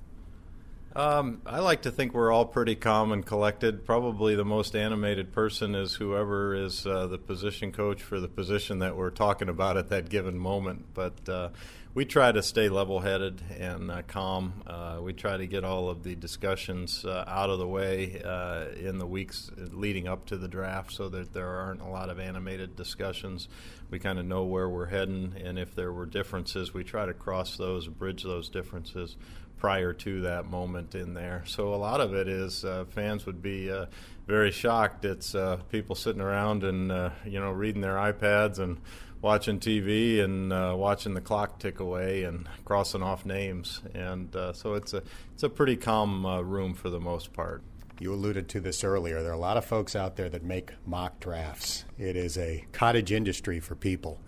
Um, 0.95 1.41
I 1.45 1.59
like 1.59 1.81
to 1.81 1.91
think 1.91 2.13
we're 2.13 2.31
all 2.31 2.45
pretty 2.45 2.75
calm 2.75 3.11
and 3.11 3.25
collected. 3.25 3.85
Probably 3.85 4.35
the 4.35 4.45
most 4.45 4.77
animated 4.77 5.33
person 5.33 5.75
is 5.75 5.95
whoever 5.95 6.55
is 6.55 6.87
uh, 6.87 7.07
the 7.07 7.17
position 7.17 7.73
coach 7.73 8.01
for 8.01 8.21
the 8.21 8.29
position 8.29 8.79
that 8.79 8.95
we're 8.95 9.09
talking 9.09 9.49
about 9.49 9.75
at 9.75 9.89
that 9.89 10.07
given 10.07 10.37
moment. 10.37 10.85
But 10.93 11.27
uh, 11.27 11.49
we 11.95 12.03
try 12.03 12.29
to 12.29 12.43
stay 12.43 12.67
level 12.67 12.99
headed 12.99 13.41
and 13.57 13.89
uh, 13.89 14.01
calm. 14.05 14.61
Uh, 14.67 14.99
we 15.01 15.13
try 15.13 15.37
to 15.37 15.47
get 15.47 15.63
all 15.63 15.89
of 15.89 16.03
the 16.03 16.13
discussions 16.13 17.05
uh, 17.05 17.23
out 17.25 17.49
of 17.49 17.57
the 17.57 17.67
way 17.67 18.21
uh, 18.23 18.65
in 18.77 18.97
the 18.97 19.05
weeks 19.07 19.49
leading 19.71 20.05
up 20.05 20.25
to 20.25 20.35
the 20.35 20.49
draft 20.49 20.91
so 20.91 21.07
that 21.07 21.31
there 21.31 21.47
aren't 21.47 21.81
a 21.81 21.87
lot 21.87 22.09
of 22.09 22.19
animated 22.19 22.75
discussions. 22.75 23.47
We 23.89 23.99
kind 23.99 24.19
of 24.19 24.25
know 24.25 24.43
where 24.43 24.67
we're 24.67 24.87
heading, 24.87 25.35
and 25.41 25.57
if 25.57 25.73
there 25.73 25.93
were 25.93 26.05
differences, 26.05 26.73
we 26.73 26.83
try 26.83 27.05
to 27.05 27.13
cross 27.13 27.55
those, 27.55 27.87
bridge 27.87 28.23
those 28.23 28.49
differences 28.49 29.15
prior 29.57 29.93
to 29.93 30.19
that 30.21 30.45
moment 30.45 30.95
in 30.95 31.13
there. 31.13 31.43
So 31.47 31.73
a 31.73 31.77
lot 31.77 32.01
of 32.01 32.13
it 32.13 32.27
is 32.27 32.65
uh, 32.65 32.83
fans 32.89 33.25
would 33.25 33.41
be 33.41 33.71
uh, 33.71 33.85
very 34.27 34.51
shocked. 34.51 35.05
It's 35.05 35.33
uh, 35.33 35.59
people 35.71 35.95
sitting 35.95 36.21
around 36.21 36.65
and 36.65 36.91
uh, 36.91 37.11
you 37.25 37.39
know 37.39 37.51
reading 37.51 37.81
their 37.81 37.95
iPads 37.95 38.59
and 38.59 38.81
watching 39.25 39.59
TV 39.59 40.23
and 40.23 40.53
uh, 40.53 40.75
watching 40.77 41.15
the 41.15 41.19
clock 41.19 41.57
tick 41.57 41.79
away 41.79 42.25
and 42.25 42.47
crossing 42.63 43.01
off 43.01 43.25
names. 43.25 43.81
And 43.95 44.33
uh, 44.35 44.53
so 44.53 44.75
it's 44.75 44.93
a 44.93 45.01
it's 45.33 45.41
a 45.41 45.49
pretty 45.49 45.75
calm 45.75 46.25
room 46.47 46.75
for 46.75 46.91
the 46.91 46.99
most 46.99 47.33
part. 47.33 47.63
You 47.99 48.13
alluded 48.13 48.47
to 48.49 48.59
this 48.59 48.83
earlier. 48.83 49.23
There 49.23 49.31
are 49.31 49.35
a 49.35 49.39
lot 49.39 49.57
of 49.57 49.65
folks 49.65 49.95
out 49.95 50.15
there 50.15 50.29
that 50.29 50.43
make 50.43 50.73
mock 50.85 51.19
drafts. 51.19 51.85
It 51.97 52.15
is 52.15 52.37
a 52.37 52.65
cottage 52.71 53.11
industry 53.11 53.59
for 53.59 53.73
people. 53.73 54.21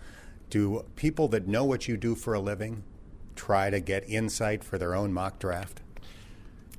Do 0.50 0.84
people 0.96 1.28
that 1.28 1.46
know 1.46 1.64
what 1.64 1.86
you 1.86 1.96
do 1.96 2.16
for 2.16 2.34
a 2.34 2.40
living 2.40 2.82
try 3.36 3.70
to 3.70 3.78
get 3.78 4.02
insight 4.08 4.64
for 4.64 4.78
their 4.78 4.96
own 4.96 5.12
mock 5.12 5.38
draft? 5.38 5.80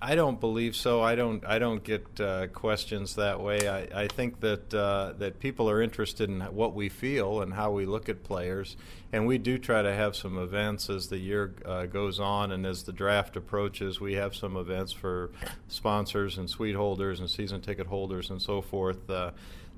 I 0.02 0.16
don't 0.16 0.40
believe 0.40 0.78
so. 0.78 1.02
I 1.02 1.16
don't. 1.16 1.46
I 1.46 1.60
don't 1.60 1.84
get 1.84 2.06
uh, 2.22 2.48
questions 2.48 3.16
that 3.16 3.42
way. 3.42 3.68
I, 3.68 4.04
I 4.04 4.08
think 4.08 4.40
that 4.40 4.74
uh, 4.74 5.14
that 5.18 5.40
people 5.40 5.70
are 5.70 5.82
interested 5.82 6.30
in 6.30 6.40
what 6.40 6.74
we 6.74 6.88
feel 6.88 7.42
and 7.42 7.54
how 7.54 7.72
we 7.72 7.86
look 7.86 8.08
at 8.08 8.24
players, 8.24 8.78
and 9.12 9.28
we 9.28 9.38
do 9.38 9.58
try 9.58 9.82
to 9.82 9.94
have 9.94 10.16
some 10.16 10.38
events 10.38 10.90
as 10.90 11.10
the 11.10 11.18
year 11.18 11.54
uh, 11.66 11.86
goes 11.86 12.18
on 12.18 12.54
and 12.54 12.66
as 12.66 12.84
the 12.84 12.94
draft 12.94 13.36
approaches. 13.36 14.00
We 14.00 14.14
have 14.14 14.34
some 14.34 14.56
events 14.56 14.94
for 14.94 15.32
sponsors 15.68 16.38
and 16.38 16.50
suite 16.50 16.76
holders 16.76 17.20
and 17.20 17.30
season 17.30 17.60
ticket 17.60 17.88
holders 17.88 18.30
and 18.30 18.42
so 18.42 18.62
forth 18.62 19.10
uh, 19.10 19.32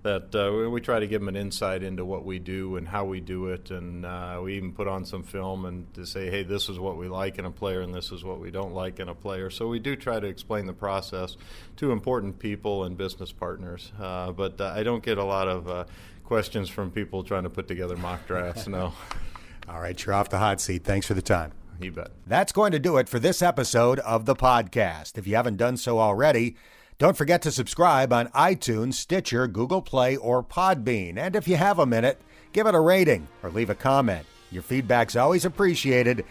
that 0.03 0.33
uh, 0.33 0.69
we 0.69 0.81
try 0.81 0.99
to 0.99 1.07
give 1.07 1.21
them 1.21 1.27
an 1.27 1.35
insight 1.35 1.83
into 1.83 2.03
what 2.03 2.25
we 2.25 2.39
do 2.39 2.75
and 2.77 2.87
how 2.87 3.05
we 3.05 3.19
do 3.19 3.47
it, 3.47 3.69
and 3.69 4.05
uh, 4.05 4.39
we 4.43 4.55
even 4.55 4.71
put 4.71 4.87
on 4.87 5.05
some 5.05 5.23
film 5.23 5.65
and 5.65 5.93
to 5.93 6.05
say, 6.05 6.29
hey, 6.29 6.43
this 6.43 6.69
is 6.69 6.79
what 6.79 6.97
we 6.97 7.07
like 7.07 7.37
in 7.37 7.45
a 7.45 7.51
player, 7.51 7.81
and 7.81 7.93
this 7.93 8.11
is 8.11 8.23
what 8.23 8.39
we 8.39 8.49
don't 8.49 8.73
like 8.73 8.99
in 8.99 9.09
a 9.09 9.15
player. 9.15 9.49
So 9.49 9.67
we 9.67 9.79
do 9.79 9.95
try 9.95 10.19
to 10.19 10.27
explain 10.27 10.65
the 10.65 10.73
process 10.73 11.37
to 11.77 11.91
important 11.91 12.39
people 12.39 12.83
and 12.85 12.97
business 12.97 13.31
partners, 13.31 13.91
uh, 13.99 14.31
but 14.31 14.59
uh, 14.59 14.73
I 14.75 14.83
don't 14.83 15.03
get 15.03 15.17
a 15.17 15.23
lot 15.23 15.47
of 15.47 15.69
uh, 15.69 15.85
questions 16.23 16.69
from 16.69 16.91
people 16.91 17.23
trying 17.23 17.43
to 17.43 17.49
put 17.49 17.67
together 17.67 17.95
mock 17.95 18.25
drafts. 18.25 18.67
No. 18.67 18.93
All 19.69 19.79
right, 19.79 20.03
you're 20.03 20.15
off 20.15 20.29
the 20.29 20.39
hot 20.39 20.59
seat. 20.59 20.83
Thanks 20.83 21.05
for 21.05 21.13
the 21.13 21.21
time. 21.21 21.51
You 21.79 21.91
bet. 21.91 22.11
That's 22.25 22.51
going 22.51 22.71
to 22.73 22.79
do 22.79 22.97
it 22.97 23.07
for 23.07 23.19
this 23.19 23.41
episode 23.41 23.99
of 23.99 24.25
the 24.25 24.35
podcast. 24.35 25.17
If 25.17 25.27
you 25.27 25.35
haven't 25.35 25.57
done 25.57 25.77
so 25.77 25.99
already. 25.99 26.55
Don't 27.01 27.17
forget 27.17 27.41
to 27.41 27.51
subscribe 27.51 28.13
on 28.13 28.27
iTunes, 28.27 28.93
Stitcher, 28.93 29.47
Google 29.47 29.81
Play, 29.81 30.17
or 30.17 30.43
Podbean. 30.43 31.17
And 31.17 31.35
if 31.35 31.47
you 31.47 31.55
have 31.55 31.79
a 31.79 31.85
minute, 31.87 32.21
give 32.53 32.67
it 32.67 32.75
a 32.75 32.79
rating 32.79 33.27
or 33.41 33.49
leave 33.49 33.71
a 33.71 33.73
comment. 33.75 34.23
Your 34.51 34.61
feedback's 34.61 35.15
always 35.15 35.43
appreciated, 35.43 36.23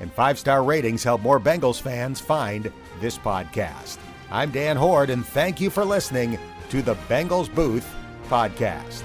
and 0.00 0.12
five 0.12 0.36
star 0.36 0.64
ratings 0.64 1.04
help 1.04 1.20
more 1.20 1.38
Bengals 1.38 1.80
fans 1.80 2.20
find 2.20 2.72
this 3.00 3.16
podcast. 3.16 3.98
I'm 4.28 4.50
Dan 4.50 4.76
Hoard, 4.76 5.10
and 5.10 5.24
thank 5.24 5.60
you 5.60 5.70
for 5.70 5.84
listening 5.84 6.40
to 6.70 6.82
the 6.82 6.96
Bengals 7.08 7.54
Booth 7.54 7.88
Podcast. 8.28 9.04